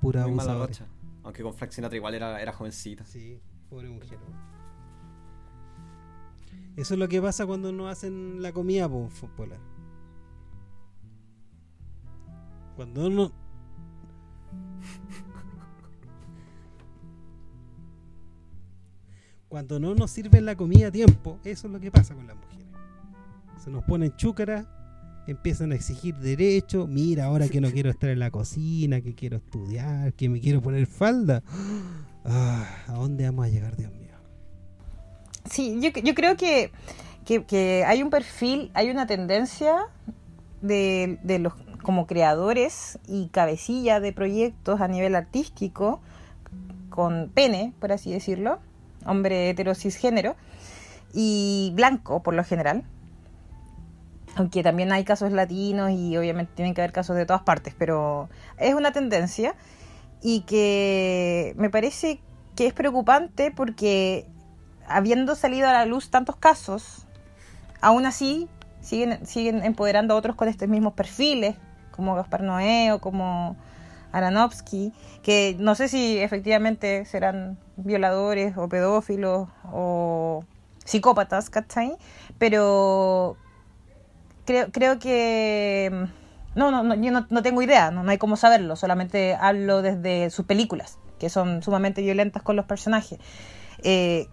[0.00, 0.66] pura Muy mala
[1.24, 3.04] Aunque con Frank Sinatra igual era, era jovencita.
[3.04, 3.38] Sí,
[3.68, 4.18] pobre mujer.
[6.76, 9.12] Eso es lo que pasa cuando no hacen la comida, pues,
[12.76, 13.32] Cuando uno.
[19.48, 22.36] Cuando no nos sirven la comida a tiempo, eso es lo que pasa con las
[22.36, 22.66] mujeres.
[23.62, 24.66] Se nos ponen chúcaras
[25.30, 26.86] empiezan a exigir derecho.
[26.86, 30.60] Mira, ahora que no quiero estar en la cocina, que quiero estudiar, que me quiero
[30.60, 31.42] poner falda.
[32.22, 34.09] Ah, ¿A dónde vamos a llegar, Dios mío?
[35.48, 36.72] Sí, yo, yo creo que,
[37.24, 39.86] que, hay un perfil, hay una tendencia
[40.60, 46.00] de, de los como creadores y cabecilla de proyectos a nivel artístico,
[46.90, 48.58] con pene, por así decirlo,
[49.06, 50.36] hombre hetero cisgénero,
[51.12, 52.84] y blanco por lo general,
[54.36, 58.28] aunque también hay casos latinos y obviamente tienen que haber casos de todas partes, pero
[58.58, 59.54] es una tendencia
[60.22, 62.20] y que me parece
[62.56, 64.26] que es preocupante porque
[64.90, 67.06] habiendo salido a la luz tantos casos,
[67.80, 68.48] aún así
[68.80, 71.56] siguen, siguen empoderando a otros con estos mismos perfiles,
[71.90, 73.56] como Gaspar Noé o como
[74.12, 80.44] Aronofsky, que no sé si efectivamente serán violadores o pedófilos o
[80.84, 81.96] psicópatas, ¿cachai?
[82.38, 83.36] Pero
[84.44, 86.06] creo, creo que...
[86.56, 90.46] No, no, no yo no, tengo idea, no, hay cómo saberlo, solamente hablo desde sus
[90.46, 93.20] películas, que son sumamente violentas con los personajes.
[93.84, 94.26] Eh,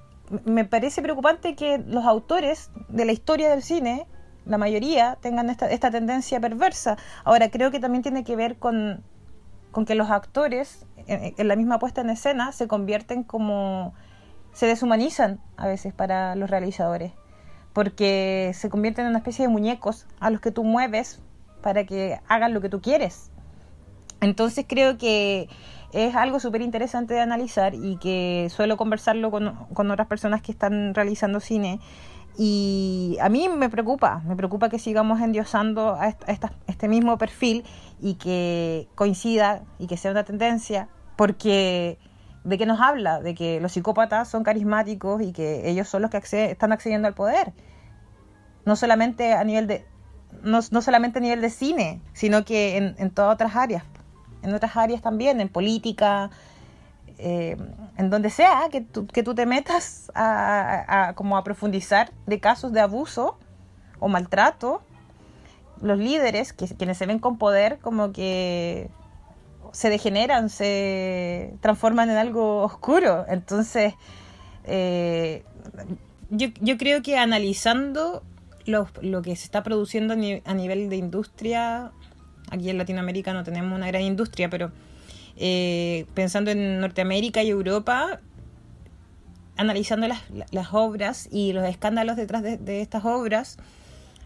[0.46, 4.08] me parece preocupante que los autores de la historia del cine,
[4.46, 6.98] la mayoría, tengan esta, esta tendencia perversa.
[7.24, 9.04] Ahora, creo que también tiene que ver con,
[9.72, 13.94] con que los actores, en, en la misma puesta en escena, se convierten como...
[14.54, 17.12] se deshumanizan a veces para los realizadores
[17.78, 21.22] porque se convierten en una especie de muñecos a los que tú mueves
[21.62, 23.30] para que hagan lo que tú quieres.
[24.20, 25.48] Entonces creo que
[25.94, 30.94] es algo súper interesante de analizar y que suelo conversarlo con, otras personas que están
[30.94, 31.80] realizando cine.
[32.38, 36.10] Y a mí me preocupa, me preocupa que sigamos endiosando a,
[36.68, 37.64] este mismo perfil
[38.00, 41.98] y que coincida y que sea una tendencia, porque
[42.44, 43.22] ¿de qué nos habla?
[43.22, 47.16] De que los psicópatas son carismáticos y que ellos son los que están accediendo al
[47.16, 47.54] poder.
[48.66, 49.86] No solamente a nivel de
[50.44, 53.84] no, solamente a nivel de cine, sino que en, todas otras áreas.
[54.48, 56.30] En otras áreas también, en política,
[57.18, 57.58] eh,
[57.98, 62.72] en donde sea que tú, que tú te metas a, como a profundizar de casos
[62.72, 63.38] de abuso
[64.00, 64.82] o maltrato,
[65.82, 68.90] los líderes, que, quienes se ven con poder, como que
[69.72, 73.26] se degeneran, se transforman en algo oscuro.
[73.28, 73.96] Entonces,
[74.64, 75.44] eh,
[76.30, 78.24] yo, yo, creo que analizando
[78.66, 81.92] lo, lo, que se está produciendo a, nivel de industria,
[82.50, 84.72] aquí en Latinoamérica no tenemos una gran industria, pero
[85.38, 88.20] eh, pensando en Norteamérica y Europa,
[89.56, 90.22] analizando las,
[90.52, 93.58] las, obras y los escándalos detrás de, estas obras,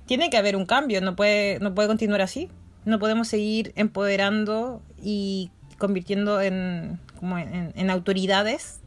[0.06, 2.50] tiene que haber un cambio, no puede, no puede continuar así.
[2.84, 8.80] No podemos seguir empoderando y convirtiendo en, como en, autoridades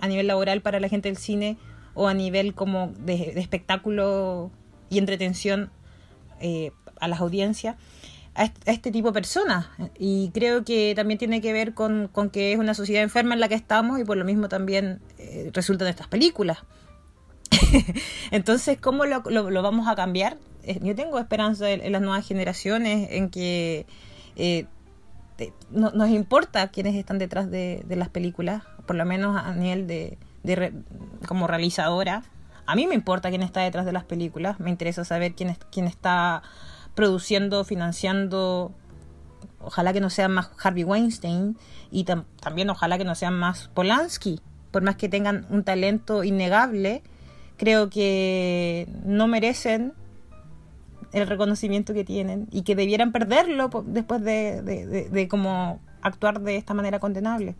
[0.00, 1.56] a nivel laboral para la gente del cine
[1.94, 4.50] o a nivel como de, espectáculo
[4.88, 5.70] y entretención
[6.40, 7.76] eh, a las audiencias
[8.40, 9.66] a este, tipo de personas.
[9.98, 13.48] Y creo que también tiene que ver con, que es una sociedad enferma en la
[13.48, 16.58] que estamos y por lo mismo también eh, resultan estas películas.
[18.30, 23.08] Entonces cómo lo, lo, vamos a cambiar eh, yo tengo esperanza en, las nuevas generaciones,
[23.12, 23.86] en que
[24.36, 24.66] eh,
[25.70, 30.18] no, nos importa quiénes están detrás de, las películas, por lo menos a nivel de,
[31.26, 32.24] como realizadora.
[32.66, 35.86] A mí me importa quién está detrás de las películas, me interesa saber quién, quién
[35.86, 36.42] está
[37.00, 38.74] produciendo, financiando.
[39.58, 41.56] Ojalá que no sea más Harvey Weinstein
[41.90, 44.38] y también ojalá que no sean más Polanski,
[44.70, 47.02] por más que tengan un talento innegable,
[47.56, 49.94] creo que no merecen
[51.12, 54.60] el reconocimiento que tienen y que debieran perderlo después de,
[55.10, 57.56] de, como actuar de esta manera condenable.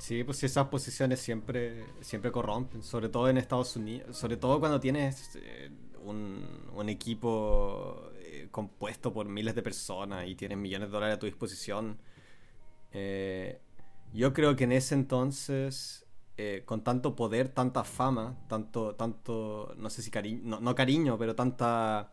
[0.00, 4.80] Sí, pues esas posiciones siempre, siempre corrompen, sobre todo en Estados Unidos, sobre todo cuando
[4.80, 5.70] tienes eh,
[6.04, 6.44] un,
[6.74, 8.10] un, equipo
[8.54, 11.98] compuesto por miles de personas y tienes millones de dólares a tu disposición.
[12.92, 13.60] Eh,
[14.12, 16.06] yo creo que en ese entonces,
[16.64, 21.34] con tanto poder, tanta fama, tanto, tanto, no sé si cariño, no, no cariño, pero
[21.34, 22.12] tanta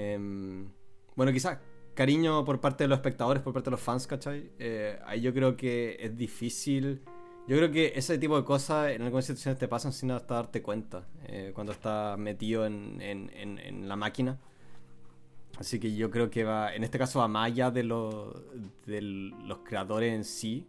[0.00, 0.70] Em,
[1.14, 1.58] bueno, quizás
[1.94, 4.50] cariño por parte de los espectadores, por parte de los fans, ¿cachai?
[4.58, 7.02] Eh, ahí yo creo que es difícil
[7.46, 10.62] Yo creo que ese tipo de cosas en algunas situaciones te pasan sin hasta darte
[10.62, 14.38] cuenta, eh, cuando estás metido en, en, la máquina.
[15.60, 19.58] Así que yo creo que va, en este caso va más allá de, de los
[19.58, 20.66] creadores en sí,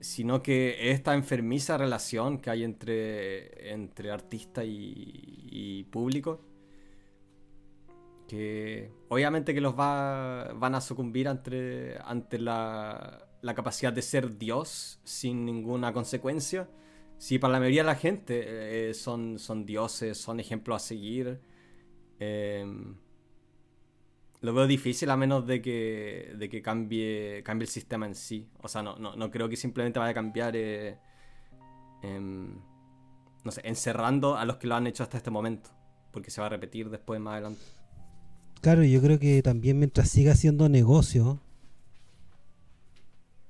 [0.00, 6.40] sino que esta enfermiza relación que hay entre, entre artista y, público,
[8.26, 14.38] que obviamente que los va, van a sucumbir ante, ante la, la capacidad de ser
[14.38, 16.68] Dios sin ninguna consecuencia.
[17.16, 21.40] Si para la mayoría de la gente eh, son, son dioses, son ejemplos a seguir,
[22.18, 22.96] em,
[24.40, 28.48] lo veo difícil a menos de que, de que cambie, cambie el sistema en sí.
[28.62, 30.98] O sea, no, no, creo que simplemente vaya a cambiar, eh,
[32.02, 32.56] em,
[33.44, 35.70] no sé, encerrando a los que lo han hecho hasta este momento,
[36.12, 37.62] porque se va a repetir después más adelante.
[38.60, 41.40] Claro, yo creo que también mientras siga siendo negocio,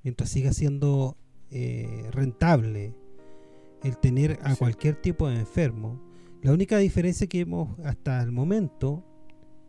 [0.03, 1.17] mientras siga siendo
[1.51, 2.95] eh, rentable
[3.83, 6.01] el tener a cualquier tipo de enfermo,
[6.43, 9.05] la única diferencia que hemos hasta el momento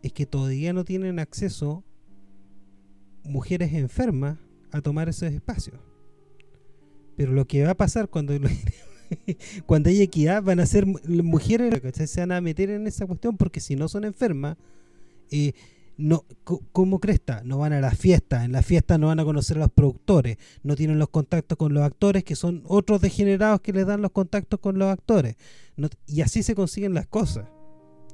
[0.02, 1.84] es que todavía no tienen acceso
[3.24, 4.38] mujeres enfermas
[4.72, 5.78] a tomar esos espacios.
[7.16, 8.34] Pero lo que va a pasar cuando
[9.66, 13.36] cuando hay equidad van a ser mujeres que se van a meter en esa cuestión
[13.36, 14.56] porque si no son enfermas
[15.30, 15.52] eh,
[16.00, 16.24] no,
[16.72, 17.42] ¿cómo cresta?
[17.44, 20.38] No van a las fiestas, en las fiestas no van a conocer a los productores,
[20.62, 24.10] no tienen los contactos con los actores, que son otros degenerados que les dan los
[24.10, 25.36] contactos con los actores.
[26.06, 27.48] y así se consiguen las cosas.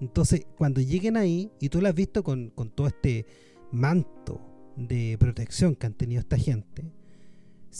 [0.01, 3.27] Entonces, cuando lleguen ahí, y tú lo has visto con, todo este
[3.73, 4.41] manto
[4.77, 6.93] de protección que han tenido esta gente,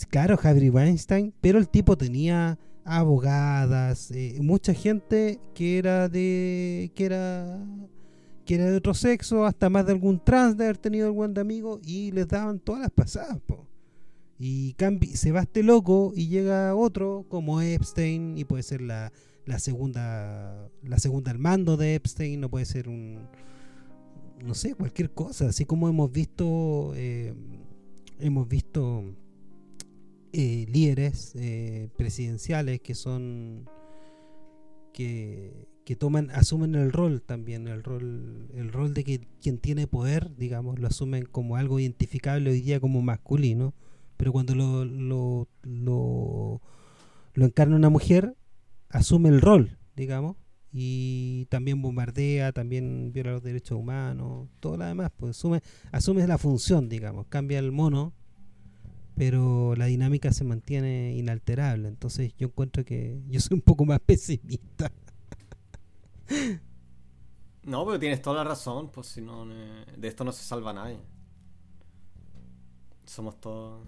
[0.09, 7.05] claro, Harry Weinstein, pero el tipo tenía abogadas, eh, mucha gente que era de que
[7.05, 7.59] era
[8.45, 11.81] que era de otro sexo, hasta más de algún trans de haber tenido algún amigo
[11.83, 13.39] y les daban todas las pasadas,
[14.39, 14.75] Y
[15.15, 19.11] se va este loco y llega otro como Epstein y puede ser la,
[19.59, 23.27] segunda la segunda al mando de Epstein, no puede ser un
[24.43, 27.33] no sé, cualquier cosa, así como hemos visto eh,
[28.19, 29.03] hemos visto
[30.33, 33.67] eh, líderes eh, presidenciales que son
[34.93, 39.87] que, que toman, asumen el rol también, el rol, el rol de que quien tiene
[39.87, 43.73] poder, digamos, lo asumen como algo identificable hoy día como masculino,
[44.17, 46.61] pero cuando lo, lo, lo,
[47.35, 48.35] encarna una mujer,
[48.89, 50.37] asume el rol, digamos,
[50.71, 55.61] y también bombardea, también viola los derechos humanos, todo lo demás, pues asume,
[55.91, 58.13] asume la función, digamos, cambia el mono,
[59.15, 63.99] pero la dinámica se mantiene inalterable, entonces yo encuentro que yo soy un poco más
[64.05, 64.91] pesimista.
[67.63, 70.99] No, pero tienes toda la razón, pues si no, de esto no se salva nadie.
[73.05, 73.85] Somos todos...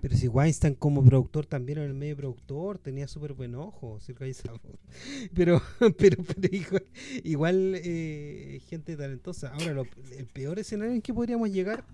[0.00, 3.98] Pero si Weinstein como productor también era el medio productor, tenía súper buen ojo,
[5.34, 5.62] pero,
[5.98, 6.84] pero, pero
[7.22, 9.52] igual, eh, gente talentosa.
[9.52, 9.82] Ahora,
[10.16, 11.84] el peor escenario en que podríamos llegar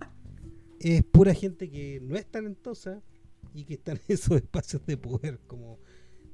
[0.78, 3.02] es pura gente que no es talentosa
[3.54, 5.78] y que está en esos espacios de poder, como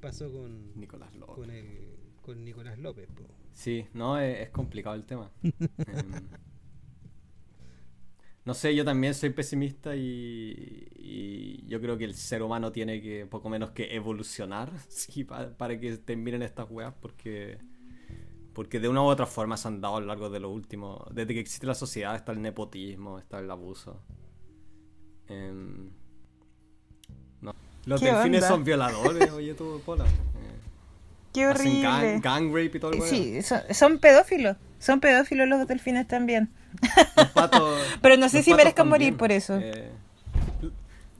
[0.00, 1.34] pasó con Nicolás López.
[1.34, 3.08] Con, el, con Nicolás López.
[3.52, 5.30] Sí, no, es, complicado el tema.
[5.42, 5.52] Em,
[8.44, 13.26] no sé, yo también soy pesimista y, yo creo que el ser humano tiene que
[13.26, 14.72] poco menos que evolucionar
[15.58, 17.58] para, que terminen estas weas porque
[18.52, 21.02] porque de una u otra forma se han dado a lo largo de los últimos
[21.10, 24.02] desde que existe la sociedad está el nepotismo está el abuso.
[25.28, 25.90] Em,
[27.84, 30.04] los delfines son violadores, oye tú, Pola.
[31.32, 32.20] Qué horrible.
[32.20, 33.40] gang, rape y todo el Sí,
[33.70, 34.56] son, pedófilos.
[34.78, 36.50] Son pedófilos los delfines también.
[37.16, 39.58] Los patos, Pero no sé si merezcan morir por eso.
[39.58, 39.90] Eh,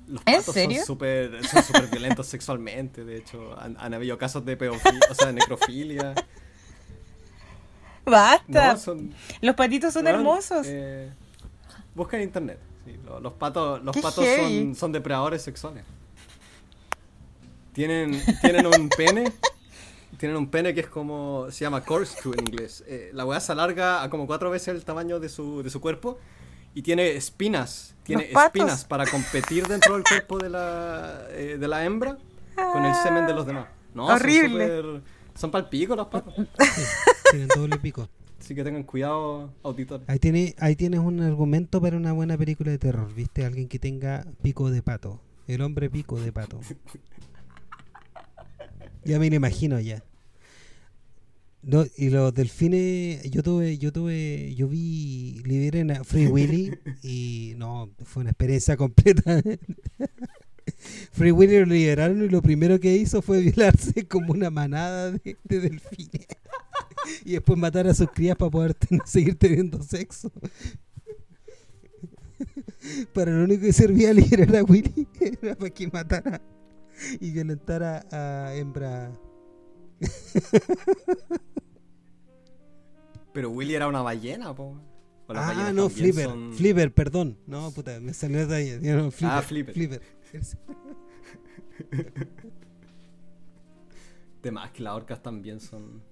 [0.09, 0.77] los patos ¿En serio?
[0.79, 3.05] son súper son violentos sexualmente.
[3.05, 6.15] De hecho, han, habido casos de pedofilia, o sea, de necrofilia.
[8.05, 8.77] Basta.
[9.41, 10.67] los patitos son hermosos.
[10.69, 11.11] Eh,
[11.95, 12.59] busca en internet.
[13.21, 15.85] los, patos, los patos son, son depredadores sexuales.
[17.73, 19.33] Tienen, tienen un pene.
[20.23, 21.49] Tienen un pene que es como.
[21.51, 22.85] Se llama corkscrew en inglés.
[22.87, 25.81] Eh, la weá se alarga a como cuatro veces el tamaño de su, de su
[25.81, 26.17] cuerpo.
[26.75, 27.97] Y tiene espinas.
[28.05, 32.19] Tiene espinas para competir dentro del cuerpo de la, eh, de la hembra
[32.55, 33.67] con el semen de los demás.
[33.95, 35.03] No, Horrible.
[35.35, 36.33] Son, para el pico los patos.
[37.33, 38.09] tienen doble pico.
[38.39, 40.09] Así que tengan cuidado, auditores.
[40.09, 43.45] Ahí, tiene, ahí tienes un argumento para una buena película de terror, ¿viste?
[43.45, 45.21] Alguien que tenga pico de pato.
[45.49, 46.61] El hombre pico de pato.
[49.05, 50.05] Ya me lo imagino ya.
[51.63, 57.55] No, y los delfines, yo tuve, yo tuve, yo vi Liberen a Free Willy y
[57.57, 59.41] no, fue una experiencia completa.
[61.13, 65.37] Free Willy lo liberaron y lo primero que hizo fue violarse como una manada de,
[65.45, 66.27] delfines.
[67.25, 70.33] y después matar a sus crías para poder seguir teniendo sexo.
[73.15, 76.43] para lo único que servía liberar a Willy era para que matara
[77.21, 79.17] y violentara a hembra.
[83.33, 84.77] Pero Willy era una ballena, po.
[85.29, 86.31] Ah, no, Flipper.
[86.53, 87.39] Flipper, perdón.
[87.47, 88.79] No, puta, me salió de ahí.
[88.83, 89.75] No, flipper, ah, Flipper.
[89.75, 90.03] Flipper.
[94.43, 96.03] de más que las orcas también son.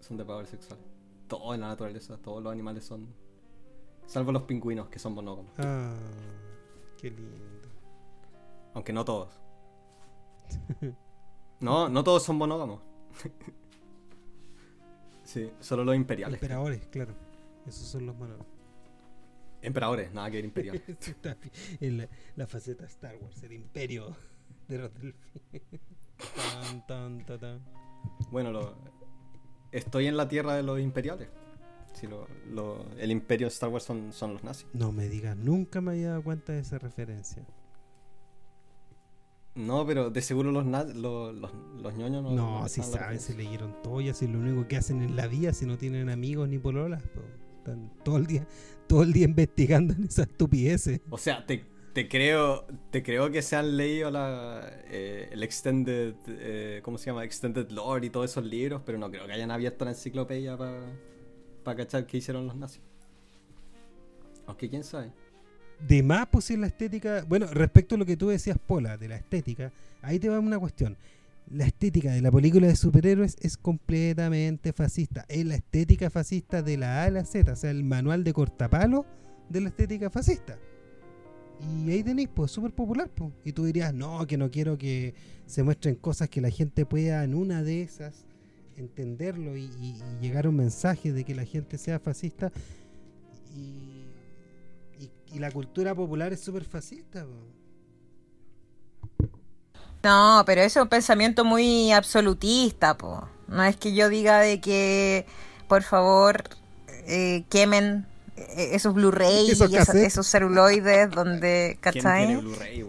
[0.00, 0.78] Son de poder sexual.
[1.26, 3.06] Todo en la naturaleza, todos los animales son.
[4.06, 5.52] Salvo los pingüinos, que son monógamos.
[5.58, 5.94] Ah,
[6.98, 7.68] qué lindo.
[8.74, 9.30] Aunque no todos.
[11.60, 12.80] no, no todos son monógamos.
[15.28, 16.42] sí, solo los imperiales.
[16.42, 17.14] Emperadores, claro.
[17.66, 18.38] Esos son los manos.
[19.60, 20.82] Emperadores, nada que ver imperial.
[21.80, 24.16] en la, faceta Star Wars, el imperio
[24.68, 24.90] de los
[28.30, 28.74] bueno,
[29.70, 31.28] estoy en la tierra de los imperiales.
[31.92, 32.06] Si
[32.98, 34.66] el imperio de Star Wars son, son los nazis.
[34.72, 37.44] No me digas, nunca me había dado cuenta de esa referencia.
[39.58, 42.30] No, pero de seguro los, los, los, ñoños no.
[42.30, 45.52] No, si saben, se leyeron todo y así lo único que hacen en la vida
[45.52, 47.02] si no tienen amigos ni pololas
[48.04, 48.46] todo el día,
[48.86, 51.00] todo el día investigando en esas estupideces.
[51.10, 56.14] O sea, te, te creo, te creo que se han leído la, eh, el Extended,
[56.26, 57.24] eh, ¿cómo se llama?
[57.24, 61.76] Extended Lore y todos esos libros, pero no creo que hayan abierto la enciclopedia para
[61.76, 62.82] cachar qué hicieron los nazis.
[64.46, 65.12] Aunque quién sabe.
[65.86, 67.24] De más, pues la estética.
[67.28, 69.70] Bueno, respecto a lo que tú decías, Pola, de la estética,
[70.02, 70.96] ahí te va una cuestión
[71.50, 75.24] la estética de la película de superhéroes es completamente fascista.
[75.28, 78.32] Es la estética fascista de la A a la Z, o sea, el manual de
[78.32, 79.06] cortapalo
[79.48, 80.58] de la estética fascista.
[81.60, 83.32] Y ahí tenéis, pues, súper popular, pues.
[83.44, 85.14] Y tú dirías, no, que no quiero que
[85.46, 88.26] se muestren cosas que la gente pueda en una de esas
[88.76, 89.68] entenderlo y,
[90.20, 92.52] llegar a un mensaje de que la gente sea fascista.
[93.56, 93.97] Y,
[95.36, 97.26] la cultura popular es súper fascista.
[100.02, 103.28] No, pero eso es un pensamiento muy absolutista, po.
[103.48, 105.26] No es que yo diga de que,
[105.68, 106.44] por favor,
[107.06, 108.06] eh, quemen
[108.36, 112.36] eh, esos Blu-ray y esos, celuloides donde, ¿cachai?
[112.36, 112.86] Blu-ray,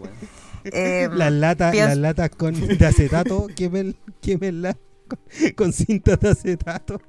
[0.64, 4.76] eh, las latas, las latas con de acetato, quemen, quemenlas
[5.08, 5.18] con,
[5.56, 7.00] con cintas de acetato.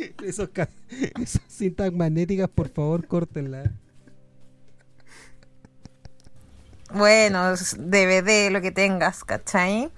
[0.24, 0.50] Esos,
[1.20, 3.70] esas cintas magnéticas, por favor, córtenlas.
[6.92, 9.90] Bueno, DVD, lo que tengas, ¿cachai?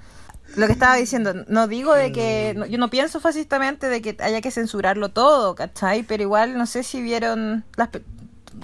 [0.57, 4.43] Lo que estaba diciendo, no digo de que, yo no pienso fascistamente de que haya
[4.43, 6.03] que censurarlo todo, ¿cachai?
[6.03, 7.89] Pero igual no sé si vieron las,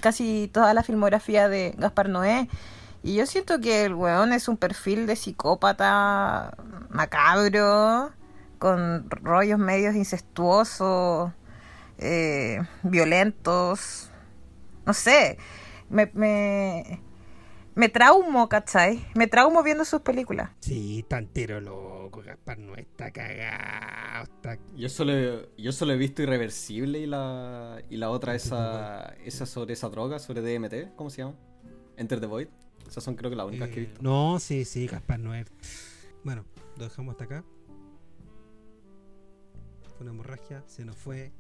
[0.03, 2.49] casi toda la filmografía de Gaspar Noé.
[3.03, 6.55] Y yo siento que el weón es un perfil de psicópata
[6.91, 8.11] macabro,
[8.59, 11.33] con rollos medios incestuosos,
[11.99, 14.11] eh, violentos.
[14.87, 15.39] No sé,
[15.91, 17.01] me, me,
[17.75, 19.07] me traumo, ¿cachai?
[19.15, 20.51] Me traumo viendo sus películas.
[20.61, 24.29] Sí, tantero loco, Gaspar no está cagado.
[24.75, 29.75] Yo, solo, yo solo he visto Irreversible y la, y la otra, esa, esa sobre
[29.75, 31.35] esa droga, sobre DMT, ¿cómo se llama?
[31.97, 32.49] Enter the Void.
[32.89, 34.03] Esas son creo que las únicas que he eh, visto.
[34.03, 35.45] No, sí, sí, Gaspar Noé.
[36.25, 36.45] Bueno,
[36.77, 37.45] lo dejamos hasta acá.
[39.99, 41.33] Fue una hemorragia, se nos fue.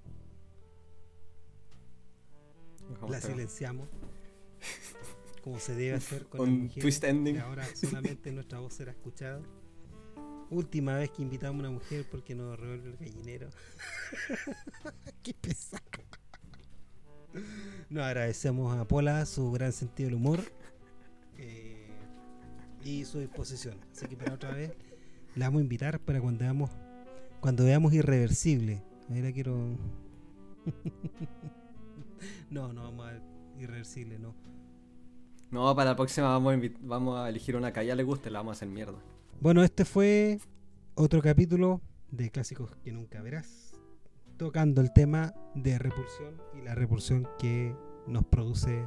[3.08, 3.88] La silenciamos.
[5.44, 7.38] como se debe hacer con un twist ending.
[7.38, 9.40] ahora solamente nuestra voz será escuchada.
[10.50, 13.48] Última vez que invitamos a una mujer porque nos revuelve el gallinero.
[15.22, 15.84] Qué pesado.
[17.90, 20.40] Nos agradecemos a Pola su gran sentido del humor
[21.36, 21.86] eh,
[22.82, 23.78] y su disposición.
[23.92, 24.72] Así que para otra vez
[25.36, 26.72] la vamos a invitar para cuando veamos
[27.40, 28.82] cuando veamos irreversible.
[29.10, 29.56] Ahí la quiero.
[32.50, 33.20] no, no vamos a
[33.60, 34.34] irreversible, no.
[35.50, 38.30] No, para la próxima vamos a, vamos a elegir una que a ella le guste,
[38.30, 38.98] la vamos a hacer mierda.
[39.40, 40.38] Bueno, este fue
[40.94, 43.72] otro capítulo de Clásicos que nunca verás,
[44.36, 47.74] tocando el tema de repulsión y la repulsión que
[48.06, 48.84] nos produce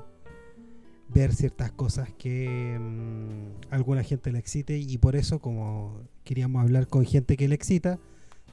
[1.08, 6.88] ver ciertas cosas que mm, alguna gente le excite y por eso como queríamos hablar
[6.88, 8.00] con gente que le excita,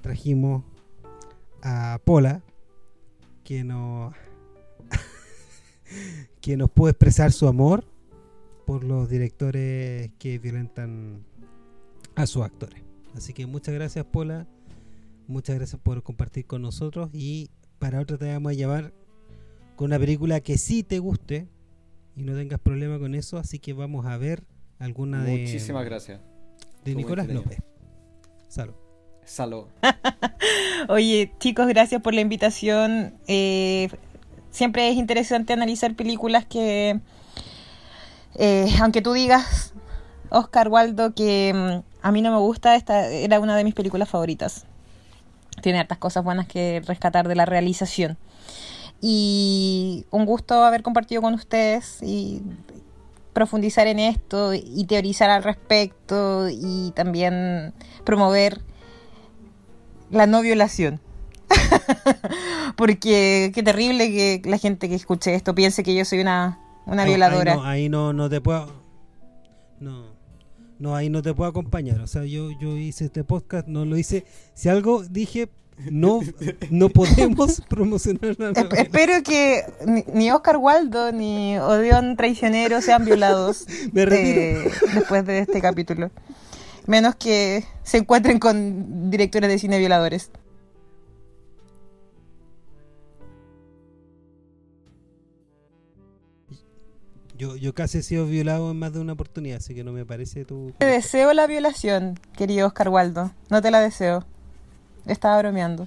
[0.01, 0.65] trajimos
[1.63, 2.43] a Pola
[3.45, 4.15] que nos
[6.41, 7.85] que nos puede expresar su amor
[8.67, 11.25] por los directores que violentan
[12.15, 12.83] a sus actores.
[13.15, 14.47] Así que muchas gracias, Pola.
[15.27, 17.11] Muchas gracias por compartir con nosotros.
[17.13, 18.93] Y para otra te vamos a llevar
[19.77, 21.49] con una película que sí te guste
[22.17, 24.43] y no tengas problema con eso, así que vamos a ver
[24.79, 25.39] alguna de...
[25.39, 26.21] Muchísimas gracias.
[26.85, 27.63] De Nicolás López.
[28.49, 28.75] Salud.
[29.29, 29.67] Salud.
[30.89, 33.13] Oye, chicos, gracias por la invitación.
[33.27, 33.91] Eh,
[34.51, 36.99] siempre es interesante analizar películas que,
[38.37, 39.75] eh, aunque tú digas,
[40.31, 44.09] Oscar Waldo, que mm, a mí no me gusta, esta era una de mis películas
[44.09, 44.65] favoritas.
[45.61, 48.17] Tiene hartas cosas buenas que rescatar de la realización.
[49.03, 52.41] Y un gusto haber compartido con ustedes y
[53.35, 57.75] profundizar en esto y teorizar al respecto y también
[58.05, 58.63] promover
[60.11, 61.01] la no violación.
[62.77, 67.05] Porque qué terrible que la gente que escuche esto piense que yo soy una, una
[67.05, 67.53] violadora.
[67.53, 68.73] Ahí no, ahí no, no te puedo.
[69.81, 70.19] No.
[70.79, 72.01] No, ahí no te puedo acompañar.
[72.01, 74.25] O sea, yo, yo hice este podcast, no lo hice.
[74.55, 75.49] Si algo dije,
[75.91, 76.21] no,
[76.71, 78.69] no podemos promocionar nada.
[78.77, 79.65] espero que
[80.13, 86.11] ni, Oscar Waldo ni Odeón Traicionero sean violados Me después de este capítulo.
[86.89, 90.31] Menos que se encuentren con directores de cine violadores.
[97.37, 100.07] Yo, yo casi he sido violado en más de una oportunidad, así que no me
[100.07, 100.73] parece tu...
[100.79, 103.33] Te deseo la violación, querido Oscar Waldo.
[103.51, 104.25] No te la deseo.
[105.05, 105.87] Estaba bromeando.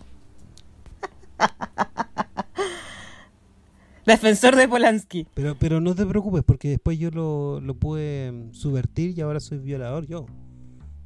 [4.06, 5.26] Defensor de Polanski.
[5.34, 9.40] Pero, pero no te preocupes, porque después yo lo, lo pude mm, subvertir y ahora
[9.40, 10.28] soy violador yo.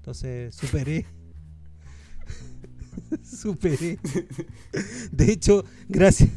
[0.06, 1.04] Entonces, superé.
[3.24, 3.98] superé.
[5.12, 6.30] De hecho, gracias.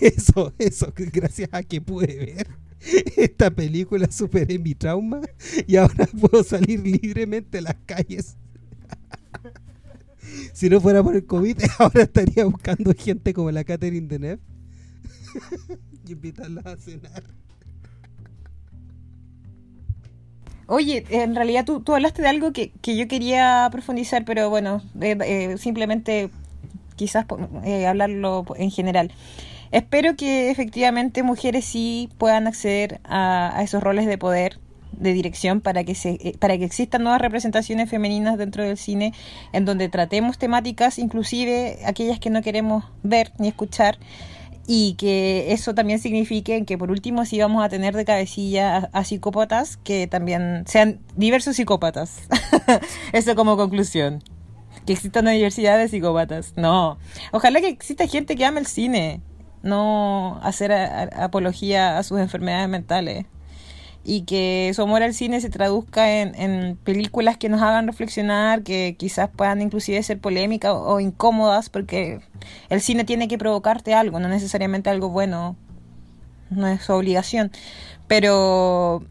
[0.00, 2.48] Eso, eso, gracias a que pude ver
[3.16, 5.20] esta película superé mi trauma
[5.68, 8.36] y ahora puedo salir libremente a las calles.
[10.52, 14.42] Si no fuera por el COVID, ahora estaría buscando gente como la Catherine Deneuve
[16.04, 17.22] y invitarla a cenar.
[20.68, 24.82] Oye, en realidad tú, tú hablaste de algo que, que, yo quería profundizar, pero bueno,
[25.00, 26.30] eh, eh, simplemente
[26.96, 27.26] quizás
[27.64, 29.12] eh, hablarlo en general.
[29.70, 34.58] Espero que efectivamente mujeres sí puedan acceder a, esos roles de poder
[34.92, 39.12] de dirección para que se eh, para que existan nuevas representaciones femeninas dentro del cine
[39.52, 43.98] en donde tratemos temáticas inclusive aquellas que no queremos ver ni escuchar
[44.66, 49.04] y que eso también signifique que por último sí vamos a tener de cabecilla a,
[49.04, 52.22] psicópatas que también sean diversos psicópatas.
[53.12, 54.22] Eso como conclusión.
[54.84, 56.52] Que exista una diversidad de psicópatas.
[56.56, 56.98] No.
[57.32, 59.20] Ojalá que exista gente que ame el cine
[59.62, 63.26] no hacer apología a sus enfermedades mentales
[64.08, 68.94] y que su amor al cine se traduzca en, películas que nos hagan reflexionar, que
[68.96, 72.20] quizás puedan inclusive ser polémicas o, incómodas, porque
[72.70, 75.56] el cine tiene que provocarte algo, no necesariamente algo bueno,
[76.50, 77.50] no es su obligación.
[78.06, 79.02] Pero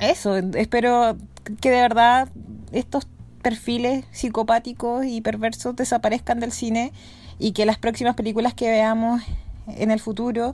[0.00, 1.16] eso, espero
[1.62, 2.28] que de verdad
[2.72, 3.08] estos
[3.40, 6.92] perfiles psicopáticos y perversos desaparezcan del cine
[7.38, 9.22] y que las próximas películas que veamos
[9.66, 10.52] en el futuro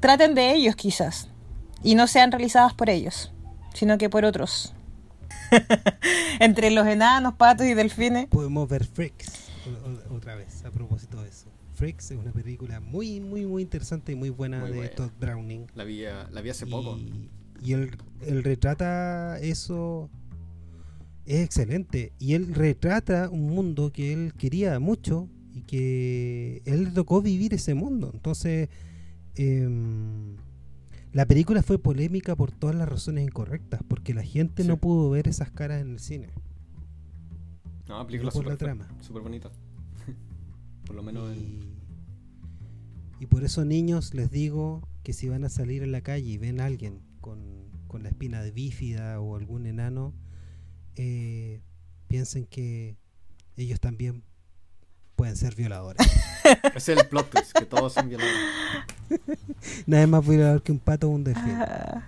[0.00, 1.28] traten de ellos quizás
[1.82, 3.32] y no sean realizadas por ellos,
[3.74, 4.74] sino que por otros.
[6.40, 8.26] Entre los enanos, patos y delfines.
[8.26, 9.50] Podemos ver Freaks
[10.10, 11.46] otra vez a propósito de eso.
[11.74, 15.66] Freaks es una película muy, muy, muy interesante y muy buena de Todd Browning.
[15.74, 16.98] La vi, la vi hace poco.
[17.62, 17.96] Y él,
[18.26, 20.10] él retrata eso
[21.26, 22.12] es excelente.
[22.18, 27.54] Y él retrata un mundo que él quería mucho y que él le tocó vivir
[27.54, 28.10] ese mundo.
[28.12, 28.68] Entonces,
[29.36, 30.36] em,
[31.12, 35.28] la película fue polémica por todas las razones incorrectas, porque la gente no pudo ver
[35.28, 36.30] esas caras en el cine.
[37.88, 38.88] No, la película super, trama.
[39.00, 39.50] Súper bonita.
[40.86, 41.60] por lo menos y,
[43.20, 46.38] y por eso niños les digo que si van a salir en la calle y
[46.38, 50.14] ven a alguien con, con la espina de bífida o algún enano,
[50.96, 51.60] eh,
[52.08, 52.96] piensen que
[53.56, 54.24] ellos también
[55.22, 56.04] pueden ser violadores.
[56.74, 58.40] es el plot twist, que todos son violadores.
[59.86, 61.58] Nada más violador que un pato o un delfín.
[61.60, 62.02] Ah.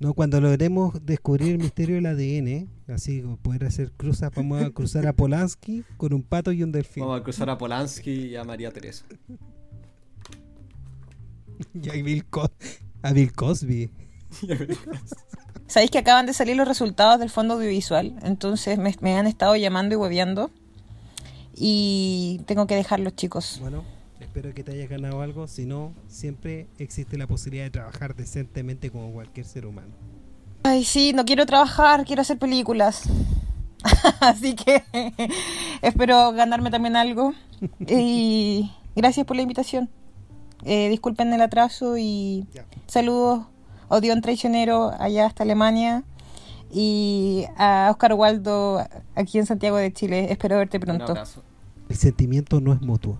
[0.00, 5.06] No, cuando logremos descubrir el misterio del ADN, así poder hacer cruzas, vamos a cruzar
[5.06, 7.02] a Polanski con un pato y un delfín.
[7.02, 9.04] Vamos a cruzar a Polanski y a María Teresa.
[11.74, 12.24] y a Bill,
[13.02, 13.90] a Bill Cosby.
[15.68, 19.94] Sabéis que acaban de salir los resultados del fondo audiovisual, entonces me, han estado llamando
[19.94, 20.50] y hueveando
[21.54, 23.58] y tengo que dejarlos, chicos.
[23.60, 23.84] Bueno,
[24.18, 28.90] espero que te hayas ganado algo, si no, siempre existe la posibilidad de trabajar decentemente
[28.90, 29.92] como cualquier ser humano.
[30.62, 33.02] Ay, sí, no quiero trabajar, quiero hacer películas.
[34.20, 34.82] Así que
[35.82, 37.34] espero ganarme también algo.
[37.86, 39.90] Y gracias por la invitación.
[40.64, 42.46] Eh, disculpen el atraso y
[42.86, 43.46] saludos,
[43.88, 46.04] Odión Traicionero, allá hasta Alemania.
[46.70, 50.30] Y a Oscar Waldo, aquí en Santiago de Chile.
[50.30, 51.14] Espero verte pronto.
[51.88, 53.18] El sentimiento no es mutuo.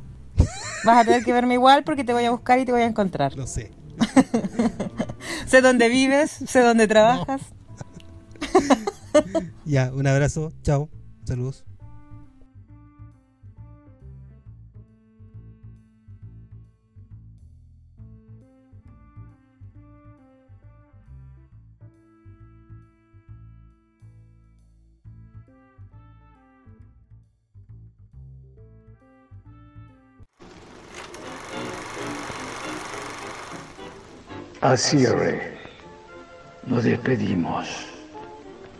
[0.84, 2.86] Vas a tener que verme igual porque te voy a buscar y te voy a
[2.86, 3.34] encontrar.
[3.34, 3.72] Lo sé.
[5.46, 7.40] sé dónde vives, sé dónde trabajas.
[9.64, 10.52] ya, un abrazo.
[10.62, 10.88] Chao.
[11.24, 11.64] Saludos.
[34.60, 35.04] Así
[36.66, 37.86] nos despedimos.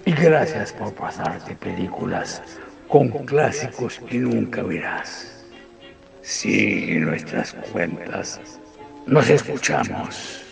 [0.05, 2.43] Y gracias por pasarte películas
[2.89, 5.45] con clásicos que nunca verás.
[6.23, 8.41] Sigue nuestras cuentas.
[9.07, 10.43] Nos escuchamos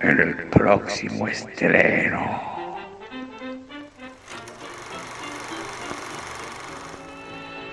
[0.00, 2.57] en el próximo estreno.